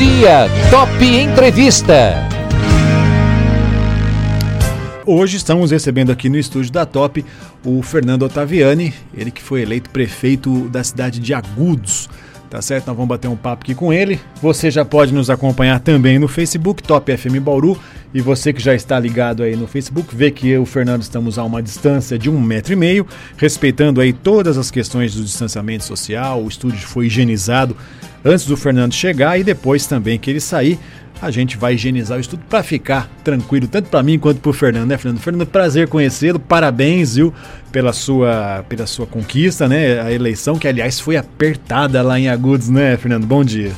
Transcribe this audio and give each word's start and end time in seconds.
dia, 0.00 0.48
Top 0.70 1.04
Entrevista. 1.04 2.14
Hoje 5.04 5.36
estamos 5.36 5.70
recebendo 5.70 6.10
aqui 6.10 6.30
no 6.30 6.38
estúdio 6.38 6.72
da 6.72 6.86
Top 6.86 7.22
o 7.62 7.82
Fernando 7.82 8.22
Ottaviani, 8.22 8.94
ele 9.12 9.30
que 9.30 9.42
foi 9.42 9.60
eleito 9.60 9.90
prefeito 9.90 10.70
da 10.70 10.82
cidade 10.82 11.20
de 11.20 11.34
Agudos. 11.34 12.08
Tá 12.50 12.60
certo? 12.60 12.88
Nós 12.88 12.96
vamos 12.96 13.08
bater 13.08 13.28
um 13.28 13.36
papo 13.36 13.62
aqui 13.62 13.76
com 13.76 13.92
ele. 13.92 14.18
Você 14.42 14.72
já 14.72 14.84
pode 14.84 15.14
nos 15.14 15.30
acompanhar 15.30 15.78
também 15.78 16.18
no 16.18 16.26
Facebook, 16.26 16.82
Top 16.82 17.16
FM 17.16 17.38
Bauru. 17.40 17.78
E 18.12 18.20
você 18.20 18.52
que 18.52 18.60
já 18.60 18.74
está 18.74 18.98
ligado 18.98 19.44
aí 19.44 19.54
no 19.54 19.68
Facebook, 19.68 20.14
vê 20.16 20.32
que 20.32 20.48
eu 20.48 20.60
e 20.60 20.62
o 20.64 20.66
Fernando 20.66 21.02
estamos 21.02 21.38
a 21.38 21.44
uma 21.44 21.62
distância 21.62 22.18
de 22.18 22.28
um 22.28 22.40
metro 22.40 22.72
e 22.72 22.76
meio, 22.76 23.06
respeitando 23.36 24.00
aí 24.00 24.12
todas 24.12 24.58
as 24.58 24.68
questões 24.68 25.14
do 25.14 25.22
distanciamento 25.22 25.84
social. 25.84 26.42
O 26.42 26.48
estúdio 26.48 26.80
foi 26.80 27.06
higienizado 27.06 27.76
antes 28.24 28.44
do 28.46 28.56
Fernando 28.56 28.92
chegar 28.92 29.38
e 29.38 29.44
depois 29.44 29.86
também 29.86 30.18
que 30.18 30.28
ele 30.28 30.40
sair 30.40 30.76
a 31.20 31.30
gente 31.30 31.56
vai 31.56 31.74
higienizar 31.74 32.16
o 32.16 32.20
estudo 32.20 32.42
para 32.48 32.62
ficar 32.62 33.10
tranquilo, 33.22 33.68
tanto 33.68 33.88
para 33.88 34.02
mim 34.02 34.18
quanto 34.18 34.40
para 34.40 34.50
o 34.50 34.52
Fernando, 34.52 34.88
né, 34.88 34.96
Fernando? 34.96 35.20
Fernando, 35.20 35.46
prazer 35.46 35.88
conhecê-lo, 35.88 36.38
parabéns, 36.38 37.16
viu, 37.16 37.32
pela 37.70 37.92
sua, 37.92 38.64
pela 38.68 38.86
sua 38.86 39.06
conquista, 39.06 39.68
né, 39.68 40.00
a 40.00 40.10
eleição, 40.10 40.58
que 40.58 40.66
aliás 40.66 40.98
foi 40.98 41.16
apertada 41.16 42.00
lá 42.02 42.18
em 42.18 42.28
Agudos, 42.28 42.68
né, 42.68 42.96
Fernando? 42.96 43.26
Bom 43.26 43.44
dia. 43.44 43.72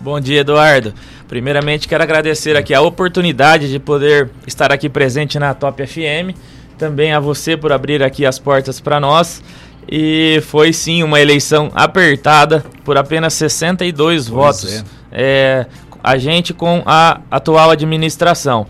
Bom 0.00 0.20
dia, 0.20 0.40
Eduardo. 0.40 0.94
Primeiramente, 1.28 1.88
quero 1.88 2.02
agradecer 2.02 2.56
aqui 2.56 2.72
a 2.72 2.80
oportunidade 2.80 3.70
de 3.70 3.78
poder 3.78 4.30
estar 4.46 4.72
aqui 4.72 4.88
presente 4.88 5.38
na 5.38 5.52
Top 5.52 5.84
FM, 5.84 6.36
também 6.78 7.12
a 7.12 7.20
você 7.20 7.56
por 7.56 7.72
abrir 7.72 8.02
aqui 8.02 8.24
as 8.24 8.38
portas 8.38 8.80
para 8.80 9.00
nós. 9.00 9.42
E 9.88 10.40
foi 10.46 10.72
sim 10.72 11.02
uma 11.02 11.20
eleição 11.20 11.70
apertada 11.74 12.64
por 12.84 12.96
apenas 12.96 13.34
62 13.34 14.28
pois 14.28 14.28
votos. 14.28 14.72
É. 14.74 14.84
É, 15.18 15.66
a 16.06 16.16
gente 16.18 16.54
com 16.54 16.84
a 16.86 17.20
atual 17.28 17.68
administração. 17.68 18.68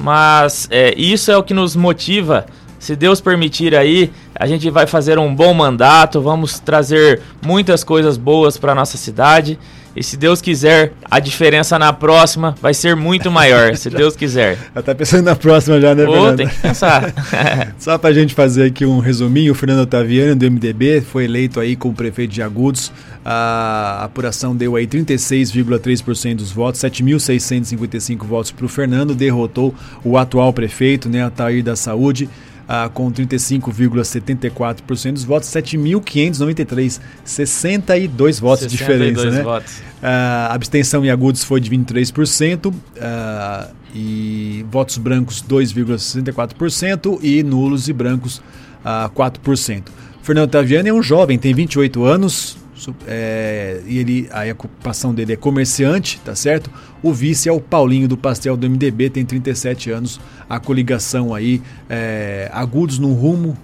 Mas 0.00 0.66
é, 0.70 0.94
isso 0.96 1.30
é 1.30 1.36
o 1.36 1.42
que 1.42 1.52
nos 1.52 1.76
motiva. 1.76 2.46
Se 2.78 2.96
Deus 2.96 3.20
permitir 3.20 3.74
aí, 3.74 4.10
a 4.34 4.46
gente 4.46 4.70
vai 4.70 4.86
fazer 4.86 5.18
um 5.18 5.34
bom 5.34 5.52
mandato, 5.52 6.22
vamos 6.22 6.58
trazer 6.58 7.20
muitas 7.44 7.84
coisas 7.84 8.16
boas 8.16 8.56
para 8.56 8.74
nossa 8.74 8.96
cidade 8.96 9.58
e 9.94 10.02
se 10.02 10.16
Deus 10.16 10.40
quiser, 10.40 10.94
a 11.10 11.20
diferença 11.20 11.78
na 11.78 11.92
próxima 11.92 12.54
vai 12.62 12.72
ser 12.72 12.96
muito 12.96 13.30
maior, 13.30 13.76
se 13.76 13.90
Deus 13.90 14.16
quiser. 14.16 14.56
Já 14.74 14.82
tá 14.82 14.94
pensando 14.94 15.24
na 15.24 15.36
próxima 15.36 15.78
já, 15.80 15.94
né, 15.94 16.06
Fernando? 16.06 16.32
Oh, 16.32 16.36
tem 16.36 16.48
que 16.48 16.58
pensar. 16.58 17.12
Só 17.78 17.98
pra 17.98 18.12
gente 18.12 18.34
fazer 18.34 18.64
aqui 18.64 18.86
um 18.86 19.00
resuminho, 19.00 19.52
o 19.52 19.54
Fernando 19.54 19.80
Otaviano, 19.80 20.34
do 20.34 20.50
MDB, 20.50 21.02
foi 21.02 21.24
eleito 21.24 21.60
aí 21.60 21.76
como 21.76 21.94
prefeito 21.94 22.32
de 22.32 22.40
Agudos. 22.40 22.90
A 23.24 24.04
apuração 24.04 24.54
deu 24.54 24.74
aí 24.74 24.86
36,3% 24.86 26.36
dos 26.36 26.50
votos, 26.50 26.80
7.655 26.80 28.26
votos 28.26 28.50
para 28.50 28.66
o 28.66 28.68
Fernando, 28.68 29.14
derrotou 29.14 29.72
o 30.04 30.18
atual 30.18 30.52
prefeito, 30.52 31.08
né, 31.08 31.24
Atair 31.24 31.62
da 31.62 31.76
Saúde, 31.76 32.28
ah, 32.68 32.90
com 32.92 33.12
35,74% 33.12 35.12
dos 35.12 35.24
votos, 35.24 35.48
7.593, 35.50 37.00
62 37.24 38.40
votos 38.40 38.64
62 38.64 38.70
de 38.70 38.76
diferença. 38.76 39.30
Né? 39.30 39.42
Votos. 39.42 39.80
Ah, 40.02 40.48
abstenção 40.52 41.04
em 41.04 41.10
agudos 41.10 41.44
foi 41.44 41.60
de 41.60 41.70
23%, 41.70 42.74
ah, 43.00 43.68
e 43.94 44.64
votos 44.70 44.98
brancos 44.98 45.44
2,64% 45.48 47.18
e 47.22 47.42
nulos 47.42 47.88
e 47.88 47.92
brancos 47.92 48.42
ah, 48.84 49.10
4%. 49.14 49.84
Fernando 50.22 50.50
Taviani 50.50 50.88
é 50.88 50.94
um 50.94 51.02
jovem, 51.02 51.38
tem 51.38 51.52
28 51.52 52.04
anos, 52.04 52.56
é, 53.06 53.80
e 53.86 53.98
ele, 53.98 54.28
a 54.30 54.50
ocupação 54.52 55.14
dele 55.14 55.32
é 55.32 55.36
comerciante, 55.36 56.20
tá 56.24 56.34
certo? 56.34 56.70
O 57.02 57.12
vice 57.12 57.48
é 57.48 57.52
o 57.52 57.60
Paulinho 57.60 58.08
do 58.08 58.16
Pastel 58.16 58.56
do 58.56 58.68
MDB, 58.68 59.10
tem 59.10 59.24
37 59.24 59.90
anos. 59.90 60.20
A 60.48 60.58
coligação 60.58 61.34
aí, 61.34 61.62
é, 61.88 62.50
agudos 62.52 62.98
no 62.98 63.12
rumo, 63.12 63.56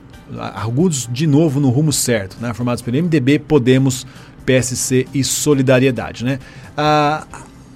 agudos 0.54 1.08
de 1.10 1.26
novo 1.26 1.60
no 1.60 1.70
rumo 1.70 1.92
certo, 1.92 2.36
né? 2.40 2.52
Formados 2.52 2.82
pelo 2.82 2.96
MDB, 2.96 3.38
Podemos, 3.38 4.06
PSC 4.44 5.06
e 5.14 5.22
Solidariedade, 5.24 6.24
né? 6.24 6.38
A, 6.76 7.26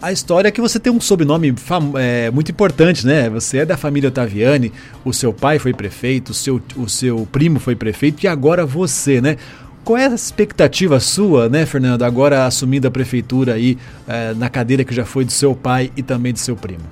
a 0.01 0.11
história 0.11 0.49
é 0.49 0.51
que 0.51 0.61
você 0.61 0.81
tem 0.81 0.93
um 0.93 1.01
sobrenome 1.01 1.55
é, 1.97 2.31
muito 2.31 2.51
importante, 2.51 3.07
né? 3.07 3.31
Você 3.31 3.59
é 3.59 3.65
da 3.65 3.77
família 3.77 4.09
Ottaviani, 4.09 4.73
o 5.05 5.13
seu 5.13 5.33
pai 5.33 5.59
foi 5.59 5.73
prefeito, 5.73 6.31
o 6.31 6.35
seu, 6.35 6.61
o 6.77 6.89
seu 6.89 7.27
primo 7.31 7.61
foi 7.61 7.77
prefeito 7.77 8.25
e 8.25 8.27
agora 8.27 8.67
você, 8.67 9.21
né? 9.21 9.37
Qual 9.85 9.99
é 9.99 10.07
a 10.07 10.15
expectativa 10.15 11.01
sua, 11.01 11.49
né, 11.49 11.67
Fernando, 11.67 12.05
agora 12.05 12.47
assumindo 12.47 12.87
a 12.87 12.91
prefeitura 12.91 13.55
aí 13.55 13.77
é, 14.07 14.33
na 14.35 14.49
cadeira 14.49 14.85
que 14.85 14.95
já 14.95 15.05
foi 15.05 15.25
do 15.25 15.33
seu 15.33 15.57
pai 15.57 15.91
e 15.97 16.03
também 16.03 16.33
do 16.33 16.39
seu 16.39 16.55
primo? 16.55 16.85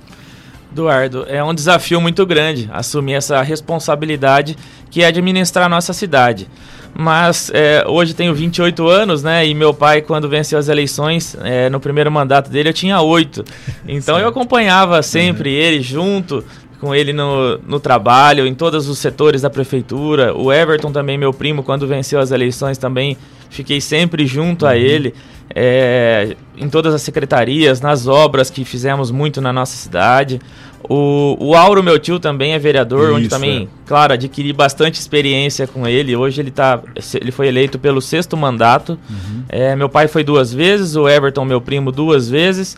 Eduardo, 0.72 1.24
é 1.28 1.42
um 1.42 1.52
desafio 1.52 2.00
muito 2.00 2.24
grande 2.24 2.68
assumir 2.72 3.14
essa 3.14 3.42
responsabilidade 3.42 4.56
que 4.88 5.02
é 5.02 5.06
administrar 5.06 5.66
a 5.66 5.68
nossa 5.68 5.92
cidade. 5.92 6.48
Mas 6.94 7.50
é, 7.54 7.84
hoje 7.86 8.14
tenho 8.14 8.34
28 8.34 8.86
anos, 8.88 9.22
né? 9.22 9.46
E 9.46 9.54
meu 9.54 9.72
pai, 9.72 10.02
quando 10.02 10.28
venceu 10.28 10.58
as 10.58 10.68
eleições, 10.68 11.36
é, 11.42 11.70
no 11.70 11.78
primeiro 11.78 12.10
mandato 12.10 12.50
dele, 12.50 12.68
eu 12.68 12.72
tinha 12.72 13.00
8. 13.00 13.44
Então 13.86 14.18
eu 14.18 14.28
acompanhava 14.28 15.02
sempre 15.02 15.50
uhum. 15.50 15.56
ele 15.56 15.80
junto, 15.80 16.44
com 16.80 16.94
ele 16.94 17.12
no, 17.12 17.58
no 17.58 17.78
trabalho, 17.78 18.46
em 18.46 18.54
todos 18.54 18.88
os 18.88 18.98
setores 18.98 19.42
da 19.42 19.50
prefeitura. 19.50 20.34
O 20.34 20.52
Everton 20.52 20.90
também, 20.90 21.18
meu 21.18 21.32
primo, 21.32 21.62
quando 21.62 21.86
venceu 21.86 22.18
as 22.18 22.30
eleições 22.30 22.78
também, 22.78 23.16
fiquei 23.50 23.80
sempre 23.80 24.26
junto 24.26 24.64
uhum. 24.64 24.70
a 24.70 24.76
ele. 24.76 25.14
É, 25.52 26.36
em 26.56 26.68
todas 26.68 26.94
as 26.94 27.02
secretarias, 27.02 27.80
nas 27.80 28.06
obras 28.06 28.50
que 28.50 28.64
fizemos 28.64 29.10
muito 29.10 29.40
na 29.40 29.52
nossa 29.52 29.76
cidade. 29.76 30.40
O, 30.88 31.36
o 31.40 31.54
Auro, 31.54 31.82
meu 31.82 31.98
tio, 31.98 32.20
também 32.20 32.52
é 32.52 32.58
vereador, 32.58 33.08
Isso, 33.08 33.14
onde 33.16 33.28
também, 33.28 33.64
é. 33.64 33.68
claro, 33.84 34.12
adquiri 34.12 34.52
bastante 34.52 35.00
experiência 35.00 35.66
com 35.66 35.86
ele. 35.86 36.14
Hoje 36.14 36.40
ele, 36.40 36.52
tá, 36.52 36.80
ele 37.20 37.32
foi 37.32 37.48
eleito 37.48 37.78
pelo 37.78 38.00
sexto 38.00 38.36
mandato. 38.36 38.98
Uhum. 39.10 39.42
É, 39.48 39.74
meu 39.74 39.88
pai 39.88 40.06
foi 40.06 40.22
duas 40.22 40.54
vezes, 40.54 40.94
o 40.94 41.08
Everton, 41.08 41.44
meu 41.44 41.60
primo, 41.60 41.90
duas 41.90 42.30
vezes. 42.30 42.76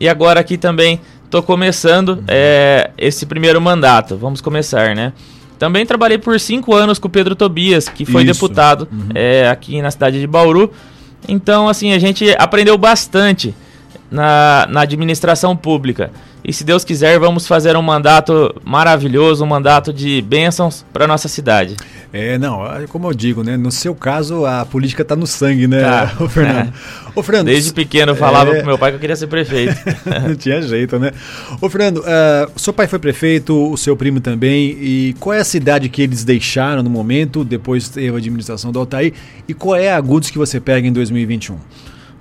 E 0.00 0.08
agora 0.08 0.40
aqui 0.40 0.56
também 0.56 1.00
Estou 1.24 1.42
começando 1.42 2.22
é, 2.28 2.90
esse 2.96 3.26
primeiro 3.26 3.60
mandato. 3.60 4.16
Vamos 4.16 4.40
começar, 4.40 4.94
né? 4.94 5.12
Também 5.58 5.86
trabalhei 5.86 6.18
por 6.18 6.38
cinco 6.38 6.74
anos 6.74 6.98
com 6.98 7.08
o 7.08 7.10
Pedro 7.10 7.34
Tobias, 7.34 7.88
que 7.88 8.04
foi 8.04 8.22
Isso. 8.22 8.32
deputado 8.32 8.88
uhum. 8.90 9.08
é, 9.14 9.48
aqui 9.48 9.80
na 9.80 9.90
cidade 9.90 10.20
de 10.20 10.26
Bauru. 10.26 10.70
Então, 11.28 11.68
assim, 11.68 11.92
a 11.92 11.98
gente 11.98 12.34
aprendeu 12.38 12.76
bastante 12.76 13.54
na, 14.10 14.66
na 14.68 14.82
administração 14.82 15.56
pública. 15.56 16.10
E 16.46 16.52
se 16.52 16.62
Deus 16.62 16.84
quiser, 16.84 17.18
vamos 17.18 17.46
fazer 17.46 17.74
um 17.74 17.80
mandato 17.80 18.54
maravilhoso, 18.62 19.42
um 19.42 19.46
mandato 19.46 19.94
de 19.94 20.20
bênçãos 20.20 20.84
para 20.92 21.06
nossa 21.06 21.26
cidade. 21.26 21.74
É, 22.12 22.36
não, 22.36 22.60
como 22.88 23.08
eu 23.08 23.14
digo, 23.14 23.42
né? 23.42 23.56
No 23.56 23.72
seu 23.72 23.94
caso, 23.94 24.44
a 24.44 24.66
política 24.66 25.00
está 25.00 25.16
no 25.16 25.26
sangue, 25.26 25.66
né, 25.66 25.80
tá. 25.80 26.12
ô 26.22 26.28
Fernando? 26.28 26.72
ô, 27.16 27.22
Fernando? 27.22 27.46
Desde 27.46 27.72
pequeno 27.72 28.12
eu 28.12 28.16
falava 28.16 28.50
é... 28.50 28.56
pro 28.58 28.66
meu 28.66 28.78
pai 28.78 28.90
que 28.90 28.96
eu 28.96 29.00
queria 29.00 29.16
ser 29.16 29.26
prefeito. 29.26 29.74
Não 30.28 30.36
tinha 30.36 30.60
jeito, 30.60 30.98
né? 30.98 31.12
Ô, 31.62 31.70
Fernando, 31.70 32.00
uh, 32.00 32.60
seu 32.60 32.74
pai 32.74 32.86
foi 32.86 32.98
prefeito, 32.98 33.72
o 33.72 33.76
seu 33.78 33.96
primo 33.96 34.20
também, 34.20 34.76
e 34.80 35.16
qual 35.18 35.32
é 35.32 35.40
a 35.40 35.44
cidade 35.44 35.88
que 35.88 36.02
eles 36.02 36.24
deixaram 36.24 36.82
no 36.82 36.90
momento, 36.90 37.42
depois 37.42 37.88
teve 37.88 38.14
a 38.14 38.18
administração 38.18 38.70
do 38.70 38.78
Altair, 38.78 39.14
e 39.48 39.54
qual 39.54 39.74
é 39.74 39.90
a 39.90 39.96
Agudos 39.96 40.28
que 40.28 40.36
você 40.36 40.60
pega 40.60 40.86
em 40.86 40.92
2021? 40.92 41.56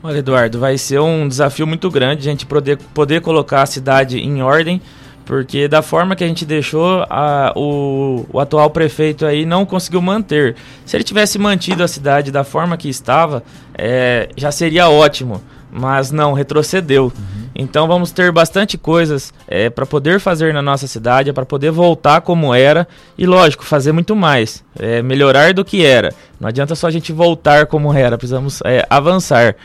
Olha, 0.06 0.18
Eduardo, 0.18 0.60
vai 0.60 0.78
ser 0.78 1.00
um 1.00 1.30
desafio 1.30 1.66
muito 1.66 1.90
grande 1.90 2.28
a 2.28 2.32
gente 2.32 2.46
poder, 2.46 2.78
poder 2.94 3.22
colocar 3.22 3.62
a 3.62 3.66
cidade 3.66 4.20
em 4.20 4.42
ordem, 4.42 4.82
porque 5.24 5.66
da 5.66 5.82
forma 5.82 6.14
que 6.14 6.26
a 6.26 6.28
gente 6.28 6.46
deixou, 6.46 7.06
a, 7.10 7.54
o, 7.56 8.26
o 8.34 8.38
atual 8.38 8.70
prefeito 8.70 9.26
aí 9.26 9.46
não 9.46 9.66
conseguiu 9.66 10.02
manter. 10.02 10.58
Se 10.86 10.98
ele 10.98 11.06
tivesse 11.06 11.40
mantido 11.40 11.86
a 11.86 11.88
cidade 11.88 12.34
da 12.34 12.44
forma 12.44 12.76
que 12.76 12.90
estava, 12.90 13.42
é, 13.78 14.28
já 14.36 14.52
seria 14.52 14.90
ótimo, 14.90 15.42
mas 15.72 16.12
não, 16.12 16.34
retrocedeu. 16.34 17.06
Uhum. 17.06 17.44
Então 17.56 17.88
vamos 17.88 18.12
ter 18.12 18.30
bastante 18.30 18.78
coisas 18.78 19.34
é, 19.48 19.70
para 19.70 19.86
poder 19.86 20.20
fazer 20.20 20.54
na 20.54 20.62
nossa 20.62 20.86
cidade, 20.86 21.32
para 21.32 21.46
poder 21.46 21.72
voltar 21.72 22.20
como 22.20 22.54
era 22.54 22.86
e, 23.18 23.26
lógico, 23.26 23.64
fazer 23.64 23.94
muito 23.94 24.18
mais, 24.18 24.66
é, 24.78 25.02
melhorar 25.02 25.54
do 25.54 25.64
que 25.64 25.86
era. 25.86 26.14
Não 26.42 26.50
adianta 26.50 26.76
só 26.76 26.88
a 26.88 26.92
gente 26.92 27.14
voltar 27.14 27.68
como 27.68 27.94
era, 27.94 28.18
precisamos 28.18 28.60
é, 28.66 28.86
avançar. 28.90 29.56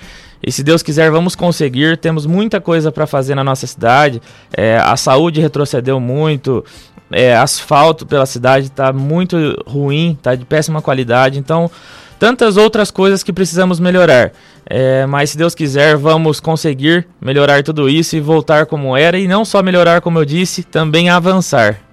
E 0.42 0.52
se 0.52 0.62
Deus 0.62 0.82
quiser, 0.82 1.10
vamos 1.10 1.34
conseguir. 1.34 1.96
Temos 1.96 2.26
muita 2.26 2.60
coisa 2.60 2.92
para 2.92 3.06
fazer 3.06 3.34
na 3.34 3.44
nossa 3.44 3.66
cidade. 3.66 4.22
É, 4.56 4.78
a 4.78 4.96
saúde 4.96 5.40
retrocedeu 5.40 5.98
muito. 6.00 6.64
É, 7.10 7.36
asfalto 7.36 8.04
pela 8.04 8.26
cidade 8.26 8.66
está 8.66 8.92
muito 8.92 9.36
ruim, 9.66 10.12
está 10.12 10.34
de 10.34 10.44
péssima 10.44 10.82
qualidade. 10.82 11.38
Então, 11.38 11.70
tantas 12.18 12.56
outras 12.56 12.90
coisas 12.90 13.22
que 13.22 13.32
precisamos 13.32 13.80
melhorar. 13.80 14.32
É, 14.68 15.06
mas 15.06 15.30
se 15.30 15.38
Deus 15.38 15.54
quiser, 15.54 15.96
vamos 15.96 16.40
conseguir 16.40 17.06
melhorar 17.20 17.62
tudo 17.62 17.88
isso 17.88 18.14
e 18.16 18.20
voltar 18.20 18.66
como 18.66 18.96
era. 18.96 19.18
E 19.18 19.26
não 19.26 19.44
só 19.44 19.62
melhorar, 19.62 20.00
como 20.00 20.18
eu 20.18 20.24
disse, 20.24 20.62
também 20.62 21.08
avançar. 21.08 21.87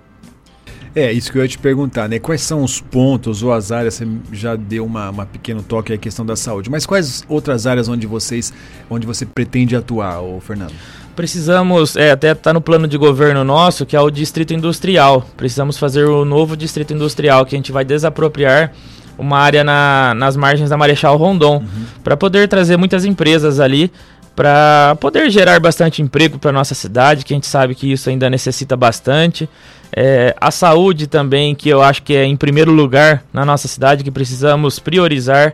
É, 0.96 1.12
isso 1.12 1.30
que 1.30 1.38
eu 1.38 1.42
ia 1.42 1.48
te 1.48 1.58
perguntar, 1.58 2.08
né? 2.08 2.20
Quais 2.20 2.42
são 2.42 2.64
os 2.64 2.80
pontos 2.80 3.44
ou 3.44 3.52
as 3.52 3.70
áreas, 3.70 3.96
você 3.96 4.08
já 4.32 4.56
deu 4.56 4.86
uma, 4.86 5.10
uma 5.10 5.26
pequeno 5.26 5.62
toque 5.62 5.92
à 5.92 5.98
questão 5.98 6.26
da 6.26 6.38
saúde, 6.38 6.70
mas 6.70 6.86
quais 6.86 7.26
outras 7.28 7.68
áreas 7.68 7.90
onde 7.90 8.08
vocês, 8.08 8.54
onde 8.90 9.06
você 9.06 9.26
pretende 9.26 9.76
atuar, 9.76 10.22
ô 10.22 10.40
Fernando? 10.40 10.74
Precisamos, 11.14 11.98
é, 11.98 12.12
até 12.12 12.32
está 12.32 12.54
no 12.54 12.62
plano 12.62 12.88
de 12.88 12.98
governo 12.98 13.44
nosso, 13.44 13.86
que 13.86 13.96
é 13.96 14.00
o 14.00 14.10
distrito 14.10 14.54
industrial. 14.54 15.28
Precisamos 15.36 15.78
fazer 15.78 16.06
o 16.06 16.24
novo 16.24 16.56
distrito 16.56 16.94
industrial, 16.94 17.46
que 17.46 17.56
a 17.56 17.58
gente 17.58 17.74
vai 17.74 17.84
desapropriar 17.84 18.72
uma 19.18 19.38
área 19.38 19.64
na, 19.64 20.14
nas 20.16 20.36
margens 20.38 20.70
da 20.70 20.78
Marechal 20.78 21.18
Rondon, 21.18 21.58
uhum. 21.58 21.86
para 22.04 22.16
poder 22.16 22.48
trazer 22.48 22.78
muitas 22.78 23.06
empresas 23.06 23.60
ali, 23.60 23.92
para 24.36 24.98
poder 25.00 25.30
gerar 25.30 25.60
bastante 25.60 26.02
emprego 26.02 26.38
para 26.38 26.52
nossa 26.52 26.76
cidade, 26.76 27.24
que 27.24 27.34
a 27.34 27.38
gente 27.38 27.48
sabe 27.48 27.74
que 27.74 27.92
isso 27.92 28.10
ainda 28.10 28.30
necessita 28.30 28.76
bastante. 28.76 29.48
É, 29.96 30.36
a 30.40 30.52
saúde 30.52 31.08
também, 31.08 31.56
que 31.56 31.70
eu 31.70 31.82
acho 31.82 32.04
que 32.04 32.14
é 32.14 32.26
em 32.26 32.36
primeiro 32.36 32.72
lugar 32.72 33.24
na 33.32 33.46
nossa 33.46 33.68
cidade, 33.68 34.04
que 34.04 34.12
precisamos 34.12 34.78
priorizar. 34.78 35.54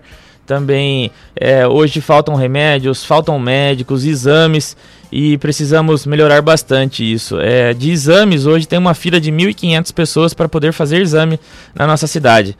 Também 0.51 1.09
é, 1.33 1.65
hoje 1.65 2.01
faltam 2.01 2.35
remédios, 2.35 3.05
faltam 3.05 3.39
médicos, 3.39 4.03
exames 4.03 4.75
e 5.09 5.37
precisamos 5.37 6.05
melhorar 6.05 6.41
bastante 6.41 7.09
isso. 7.09 7.39
É, 7.39 7.73
de 7.73 7.89
exames, 7.89 8.45
hoje 8.45 8.67
tem 8.67 8.77
uma 8.77 8.93
fila 8.93 9.17
de 9.17 9.31
1.500 9.31 9.93
pessoas 9.93 10.33
para 10.33 10.49
poder 10.49 10.73
fazer 10.73 11.01
exame 11.01 11.39
na 11.73 11.87
nossa 11.87 12.05
cidade. 12.05 12.57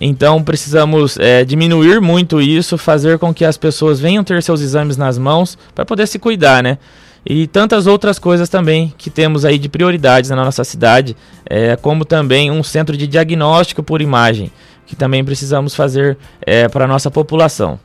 Então 0.00 0.44
precisamos 0.44 1.18
é, 1.18 1.44
diminuir 1.44 2.00
muito 2.00 2.40
isso, 2.40 2.78
fazer 2.78 3.18
com 3.18 3.34
que 3.34 3.44
as 3.44 3.56
pessoas 3.56 3.98
venham 3.98 4.22
ter 4.22 4.40
seus 4.40 4.60
exames 4.60 4.96
nas 4.96 5.18
mãos 5.18 5.58
para 5.74 5.84
poder 5.84 6.06
se 6.06 6.20
cuidar, 6.20 6.62
né? 6.62 6.78
E 7.26 7.48
tantas 7.48 7.88
outras 7.88 8.16
coisas 8.16 8.48
também 8.48 8.94
que 8.96 9.10
temos 9.10 9.44
aí 9.44 9.58
de 9.58 9.68
prioridades 9.68 10.30
na 10.30 10.36
nossa 10.36 10.62
cidade, 10.62 11.16
é, 11.46 11.74
como 11.74 12.04
também 12.04 12.52
um 12.52 12.62
centro 12.62 12.96
de 12.96 13.08
diagnóstico 13.08 13.82
por 13.82 14.00
imagem, 14.00 14.52
que 14.86 14.96
também 14.96 15.24
precisamos 15.24 15.74
fazer 15.74 16.16
é, 16.42 16.68
para 16.68 16.84
a 16.84 16.88
nossa 16.88 17.10
população. 17.10 17.78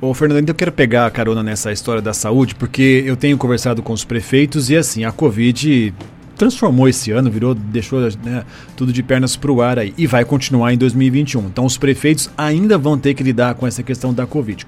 Ô, 0.00 0.14
Fernando, 0.14 0.48
eu 0.48 0.54
quero 0.54 0.70
pegar 0.70 1.06
a 1.06 1.10
carona 1.10 1.42
nessa 1.42 1.72
história 1.72 2.00
da 2.00 2.14
saúde, 2.14 2.54
porque 2.54 3.02
eu 3.04 3.16
tenho 3.16 3.36
conversado 3.36 3.82
com 3.82 3.92
os 3.92 4.04
prefeitos 4.04 4.70
e 4.70 4.76
assim, 4.76 5.04
a 5.04 5.10
Covid 5.10 5.92
transformou 6.36 6.88
esse 6.88 7.10
ano, 7.10 7.28
virou, 7.28 7.52
deixou 7.52 8.00
né, 8.24 8.44
tudo 8.76 8.92
de 8.92 9.02
pernas 9.02 9.34
para 9.34 9.50
o 9.50 9.60
ar 9.60 9.76
aí 9.76 9.92
e 9.98 10.06
vai 10.06 10.24
continuar 10.24 10.72
em 10.72 10.78
2021. 10.78 11.46
Então 11.46 11.66
os 11.66 11.76
prefeitos 11.76 12.30
ainda 12.38 12.78
vão 12.78 12.96
ter 12.96 13.12
que 13.12 13.24
lidar 13.24 13.56
com 13.56 13.66
essa 13.66 13.82
questão 13.82 14.14
da 14.14 14.24
Covid. 14.24 14.64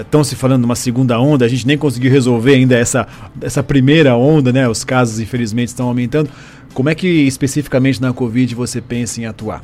Estão 0.00 0.20
uh, 0.22 0.24
se 0.24 0.36
falando 0.36 0.60
de 0.60 0.66
uma 0.66 0.76
segunda 0.76 1.20
onda, 1.20 1.44
a 1.44 1.48
gente 1.48 1.66
nem 1.66 1.76
conseguiu 1.76 2.10
resolver 2.10 2.54
ainda 2.54 2.76
essa, 2.76 3.06
essa 3.40 3.62
primeira 3.62 4.16
onda, 4.16 4.50
né? 4.50 4.66
Os 4.66 4.82
casos, 4.82 5.18
infelizmente, 5.18 5.68
estão 5.68 5.88
aumentando. 5.88 6.30
Como 6.72 6.88
é 6.88 6.94
que 6.94 7.06
especificamente 7.06 8.00
na 8.00 8.12
Covid 8.12 8.54
você 8.54 8.80
pensa 8.80 9.20
em 9.20 9.26
atuar? 9.26 9.62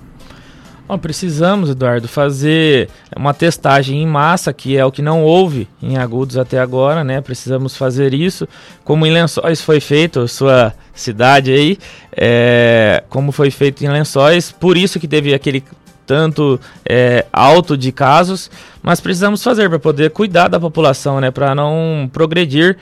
Bom, 0.90 0.98
precisamos, 0.98 1.70
Eduardo, 1.70 2.08
fazer 2.08 2.88
uma 3.16 3.32
testagem 3.32 4.02
em 4.02 4.06
massa, 4.08 4.52
que 4.52 4.76
é 4.76 4.84
o 4.84 4.90
que 4.90 5.00
não 5.00 5.22
houve 5.22 5.68
em 5.80 5.96
agudos 5.96 6.36
até 6.36 6.58
agora, 6.58 7.04
né? 7.04 7.20
Precisamos 7.20 7.76
fazer 7.76 8.12
isso, 8.12 8.48
como 8.82 9.06
em 9.06 9.12
Lençóis 9.12 9.60
foi 9.60 9.78
feito, 9.78 10.26
sua 10.26 10.74
cidade 10.92 11.52
aí, 11.52 11.78
é, 12.10 13.04
como 13.08 13.30
foi 13.30 13.52
feito 13.52 13.84
em 13.84 13.88
Lençóis, 13.88 14.50
por 14.50 14.76
isso 14.76 14.98
que 14.98 15.06
teve 15.06 15.32
aquele 15.32 15.62
tanto 16.04 16.58
é, 16.84 17.24
alto 17.32 17.76
de 17.76 17.92
casos, 17.92 18.50
mas 18.82 19.00
precisamos 19.00 19.44
fazer 19.44 19.68
para 19.68 19.78
poder 19.78 20.10
cuidar 20.10 20.48
da 20.48 20.58
população, 20.58 21.20
né? 21.20 21.30
Para 21.30 21.54
não 21.54 22.10
progredir 22.12 22.76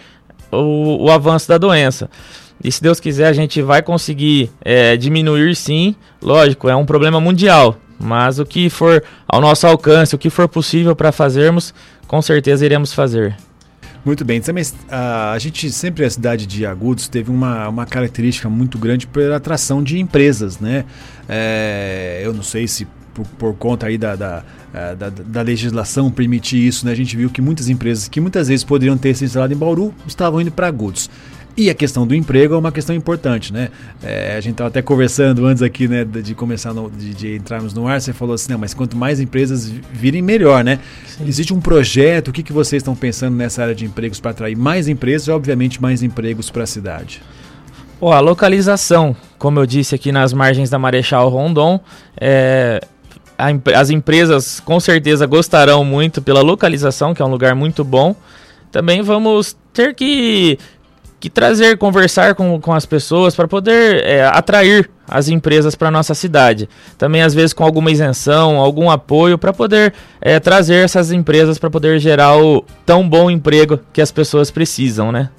o, 0.51 1.05
o 1.05 1.11
avanço 1.11 1.47
da 1.47 1.59
doença. 1.59 2.09
E 2.65 2.73
se 2.73 2.83
Deus 2.83 3.01
quiser, 3.01 3.27
a 3.27 3.35
gente 3.35 3.61
vai 3.61 3.83
conseguir 3.83 4.51
é, 4.63 4.97
diminuir 4.97 5.55
sim. 5.55 5.95
Lógico, 6.23 6.71
é 6.71 6.75
um 6.75 6.87
problema 6.87 7.21
mundial. 7.21 7.77
Mas 7.99 8.39
o 8.39 8.47
que 8.47 8.71
for 8.71 9.03
ao 9.27 9.41
nosso 9.41 9.67
alcance, 9.67 10.15
o 10.15 10.19
que 10.19 10.31
for 10.31 10.49
possível 10.49 10.95
para 10.95 11.11
fazermos, 11.11 11.75
com 12.07 12.23
certeza 12.23 12.65
iremos 12.65 12.93
fazer. 12.93 13.37
Muito 14.05 14.25
bem, 14.25 14.41
também 14.41 14.65
a, 14.89 15.33
a 15.33 15.39
gente 15.39 15.71
sempre 15.71 16.05
a 16.05 16.11
cidade 16.11 16.47
de 16.47 16.65
Agudos 16.65 17.09
teve 17.09 17.31
uma, 17.31 17.69
uma 17.69 17.85
característica 17.85 18.49
muito 18.49 18.79
grande 18.79 19.07
pela 19.07 19.37
atração 19.37 19.83
de 19.83 19.99
empresas, 19.99 20.61
né? 20.61 20.85
É, 21.29 22.23
eu 22.25 22.33
não 22.33 22.43
sei 22.43 22.67
se 22.69 22.87
por, 23.13 23.27
por 23.27 23.55
conta 23.55 23.87
aí 23.87 23.99
da, 23.99 24.15
da, 24.15 24.45
da, 24.97 25.11
da, 25.11 25.43
legislação 25.43 26.11
permitir 26.11 26.67
isso, 26.67 26.87
né? 26.87 26.93
A 26.93 26.95
gente 26.95 27.17
viu 27.17 27.29
que 27.29 27.43
muitas 27.43 27.69
empresas 27.69 28.07
que 28.07 28.21
muitas 28.21 28.49
vezes 28.49 28.65
poderiam 28.65 28.97
ter 28.97 29.15
se 29.15 29.25
instalado 29.25 29.53
em 29.53 29.57
Bauru 29.57 29.93
estavam 30.07 30.41
indo 30.41 30.53
para 30.53 30.69
Agudos. 30.69 31.11
E 31.59 31.69
a 31.69 31.75
questão 31.75 32.07
do 32.07 32.15
emprego 32.15 32.55
é 32.55 32.57
uma 32.57 32.71
questão 32.71 32.95
importante, 32.95 33.53
né? 33.53 33.71
É, 34.01 34.37
a 34.37 34.41
gente 34.41 34.53
estava 34.53 34.69
até 34.69 34.81
conversando 34.81 35.45
antes 35.45 35.61
aqui, 35.61 35.89
né, 35.89 36.05
de 36.05 36.33
começar, 36.33 36.73
no, 36.73 36.89
de, 36.89 37.13
de, 37.13 37.35
entrarmos 37.35 37.75
no 37.75 37.89
ar, 37.89 38.01
você 38.01 38.13
falou 38.13 38.37
assim, 38.37 38.53
não, 38.53 38.61
mas 38.61 38.73
quanto 38.73 38.97
mais 38.97 39.19
empresas 39.19 39.69
virem, 39.93 40.23
melhor, 40.23 40.63
né? 40.63 40.79
Sim. 41.05 41.27
Existe 41.27 41.53
um 41.53 41.61
projeto, 41.61 42.29
o 42.29 42.33
que, 42.33 42.45
que 42.45 42.53
vocês 42.53 42.81
estão 42.81 42.95
pensando 42.95 43.35
nessa 43.35 43.63
área 43.63 43.75
de 43.75 43.85
empregos 43.85 44.21
para 44.21 44.31
atrair 44.31 44.57
mais 44.57 44.87
empresas 44.87 45.27
e, 45.27 45.33
obviamente, 45.33 45.83
mais 45.83 46.01
empregos 46.01 46.49
para 46.49 46.63
a 46.63 46.67
cidade? 46.67 47.21
Oh, 48.01 48.13
a 48.13 48.21
localização, 48.21 49.17
como 49.37 49.59
eu 49.59 49.67
disse 49.67 49.97
aqui 49.97 50.13
nas 50.13 50.33
margens 50.33 50.71
da 50.71 50.79
Marechal 50.79 51.29
Rondon, 51.29 51.81
é, 52.21 52.81
a, 53.37 53.49
as 53.81 53.91
empresas 53.91 54.61
com 54.61 54.79
certeza 54.79 55.27
gostarão 55.27 55.85
muito 55.85 56.23
pela 56.23 56.41
localização, 56.41 57.13
que 57.13 57.21
é 57.21 57.25
um 57.25 57.31
lugar 57.31 57.57
muito 57.57 57.83
bom. 57.83 58.15
Também 58.71 59.03
vamos 59.03 59.57
ter 59.73 59.93
que 59.95 60.57
que 61.21 61.29
trazer, 61.29 61.77
conversar 61.77 62.35
com, 62.35 62.61
com 62.61 62.73
as 62.73 62.87
pessoas 62.87 63.35
para 63.35 63.49
poder 63.49 64.05
é, 64.05 64.25
atrair 64.25 64.89
as 65.09 65.29
empresas 65.29 65.75
para 65.75 65.91
nossa 65.91 66.15
cidade. 66.15 66.69
Também 66.97 67.23
às 67.23 67.35
vezes 67.35 67.53
com 67.53 67.65
alguma 67.65 67.91
isenção, 67.91 68.57
algum 68.57 68.91
apoio 68.91 69.37
para 69.37 69.53
poder 69.53 69.93
é, 70.21 70.39
trazer 70.39 70.85
essas 70.85 71.11
empresas 71.11 71.59
para 71.59 71.71
poder 71.71 71.99
gerar 71.99 72.37
o 72.37 72.65
tão 72.87 73.09
bom 73.09 73.31
emprego 73.31 73.81
que 73.93 74.01
as 74.01 74.13
pessoas 74.13 74.51
precisam, 74.51 75.11
né? 75.11 75.31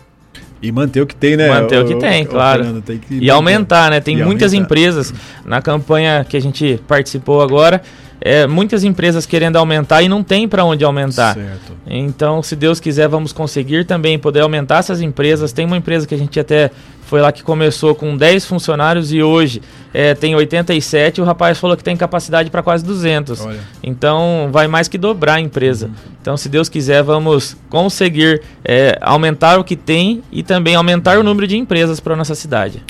E 0.62 0.72
manter 0.74 1.02
o 1.02 1.08
que 1.08 1.16
tem, 1.16 1.38
né? 1.38 1.48
Manter 1.48 1.80
o, 1.80 1.86
o 1.86 1.88
que 1.88 1.96
tem, 1.96 2.24
o, 2.24 2.28
claro. 2.28 2.64
Fernando, 2.64 2.84
tem 2.84 2.98
que 2.98 3.18
e 3.18 3.30
aumentar, 3.30 3.90
né? 3.90 4.02
Tem 4.02 4.20
e 4.20 4.24
muitas 4.24 4.52
aumentar. 4.54 4.66
empresas 4.66 5.14
na 5.46 5.62
campanha 5.62 6.26
que 6.28 6.36
a 6.36 6.42
gente 6.42 6.82
participou 6.86 7.42
agora 7.42 7.82
é, 8.22 8.46
muitas 8.46 8.84
empresas 8.84 9.26
querendo 9.26 9.56
aumentar 9.56 10.02
e 10.02 10.10
não 10.10 10.24
tem 10.24 10.48
para 10.48 10.64
onde 10.66 10.84
aumentar. 10.84 11.36
Certo. 11.36 11.74
Então, 11.88 12.44
se 12.44 12.56
Deus 12.56 12.80
quiser, 12.80 13.08
vamos 13.08 13.32
conseguir 13.32 13.86
também 13.86 14.20
poder 14.20 14.42
aumentar 14.42 14.80
essas 14.80 15.02
empresas. 15.02 15.52
Tem 15.52 15.66
uma 15.66 15.78
empresa 15.78 16.06
que 16.06 16.14
a 16.14 16.18
gente 16.18 16.40
até 16.40 16.72
foi 17.10 17.22
lá 17.22 17.32
que 17.32 17.42
começou 17.42 17.96
com 17.96 18.16
10 18.16 18.46
funcionários 18.46 19.12
e 19.12 19.24
hoje 19.24 19.64
é, 19.92 20.14
tem 20.14 20.36
87. 20.36 21.20
o 21.20 21.24
rapaz 21.24 21.58
falou 21.58 21.76
que 21.76 21.84
tem 21.84 21.98
capacidade 21.98 22.52
para 22.52 22.62
quase 22.62 22.86
200. 22.86 23.42
Olha. 23.42 23.60
Então, 23.82 24.50
vai 24.52 24.68
mais 24.68 24.88
que 24.88 24.98
dobrar 24.98 25.36
a 25.36 25.40
empresa. 25.40 25.88
Uhum. 25.88 25.94
Então, 26.22 26.38
se 26.38 26.48
Deus 26.48 26.70
quiser, 26.70 27.02
vamos 27.02 27.58
conseguir 27.70 28.44
é, 28.64 28.98
aumentar 29.02 29.58
o 29.58 29.64
que 29.64 29.76
tem 29.76 30.22
e 30.32 30.44
também 30.44 30.76
aumentar 30.76 31.18
o 31.18 31.24
número 31.24 31.48
de 31.48 31.58
empresas 31.58 32.00
para 32.00 32.16
nossa 32.16 32.36
cidade. 32.36 32.84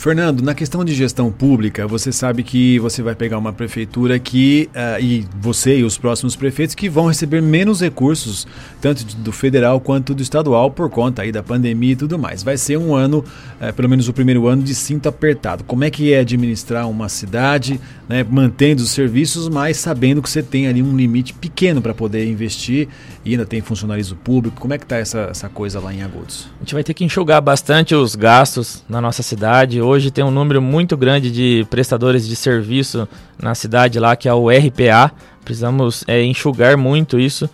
Fernando, 0.00 0.42
na 0.42 0.54
questão 0.54 0.82
de 0.82 0.94
gestão 0.94 1.30
pública, 1.30 1.86
você 1.86 2.10
sabe 2.10 2.42
que 2.42 2.78
você 2.78 3.02
vai 3.02 3.14
pegar 3.14 3.36
uma 3.36 3.52
prefeitura 3.52 4.18
que, 4.18 4.70
uh, 4.74 4.98
e 4.98 5.26
você 5.38 5.80
e 5.80 5.84
os 5.84 5.98
próximos 5.98 6.34
prefeitos, 6.34 6.74
que 6.74 6.88
vão 6.88 7.08
receber 7.08 7.42
menos 7.42 7.82
recursos, 7.82 8.46
tanto 8.80 9.04
do 9.16 9.30
federal 9.30 9.78
quanto 9.78 10.14
do 10.14 10.22
estadual, 10.22 10.70
por 10.70 10.88
conta 10.88 11.20
aí 11.20 11.30
da 11.30 11.42
pandemia 11.42 11.92
e 11.92 11.96
tudo 11.96 12.18
mais. 12.18 12.42
Vai 12.42 12.56
ser 12.56 12.78
um 12.78 12.94
ano, 12.94 13.22
uh, 13.60 13.74
pelo 13.74 13.90
menos 13.90 14.08
o 14.08 14.14
primeiro 14.14 14.46
ano, 14.46 14.62
de 14.62 14.74
cinto 14.74 15.06
apertado. 15.06 15.64
Como 15.64 15.84
é 15.84 15.90
que 15.90 16.14
é 16.14 16.20
administrar 16.20 16.88
uma 16.88 17.10
cidade, 17.10 17.78
né, 18.08 18.24
mantendo 18.24 18.82
os 18.82 18.92
serviços, 18.92 19.50
mas 19.50 19.76
sabendo 19.76 20.22
que 20.22 20.30
você 20.30 20.42
tem 20.42 20.66
ali 20.66 20.82
um 20.82 20.96
limite 20.96 21.34
pequeno 21.34 21.82
para 21.82 21.92
poder 21.92 22.26
investir 22.26 22.88
e 23.22 23.32
ainda 23.32 23.44
tem 23.44 23.60
funcionalismo 23.60 24.16
público? 24.16 24.58
Como 24.58 24.72
é 24.72 24.78
que 24.78 24.84
está 24.84 24.96
essa, 24.96 25.28
essa 25.30 25.50
coisa 25.50 25.78
lá 25.78 25.92
em 25.92 26.02
Agudos? 26.02 26.48
A 26.56 26.64
gente 26.64 26.72
vai 26.72 26.82
ter 26.82 26.94
que 26.94 27.04
enxugar 27.04 27.42
bastante 27.42 27.94
os 27.94 28.14
gastos 28.14 28.82
na 28.88 28.98
nossa 28.98 29.22
cidade 29.22 29.78
Hoje 29.90 30.12
tem 30.12 30.22
um 30.22 30.30
número 30.30 30.62
muito 30.62 30.96
grande 30.96 31.32
de 31.32 31.66
prestadores 31.68 32.24
de 32.24 32.36
serviço 32.36 33.08
na 33.42 33.56
cidade 33.56 33.98
lá, 33.98 34.14
que 34.14 34.28
é 34.28 34.32
o 34.32 34.48
RPA. 34.48 35.10
Precisamos 35.44 36.04
é, 36.06 36.22
enxugar 36.22 36.76
muito 36.76 37.18
isso. 37.18 37.50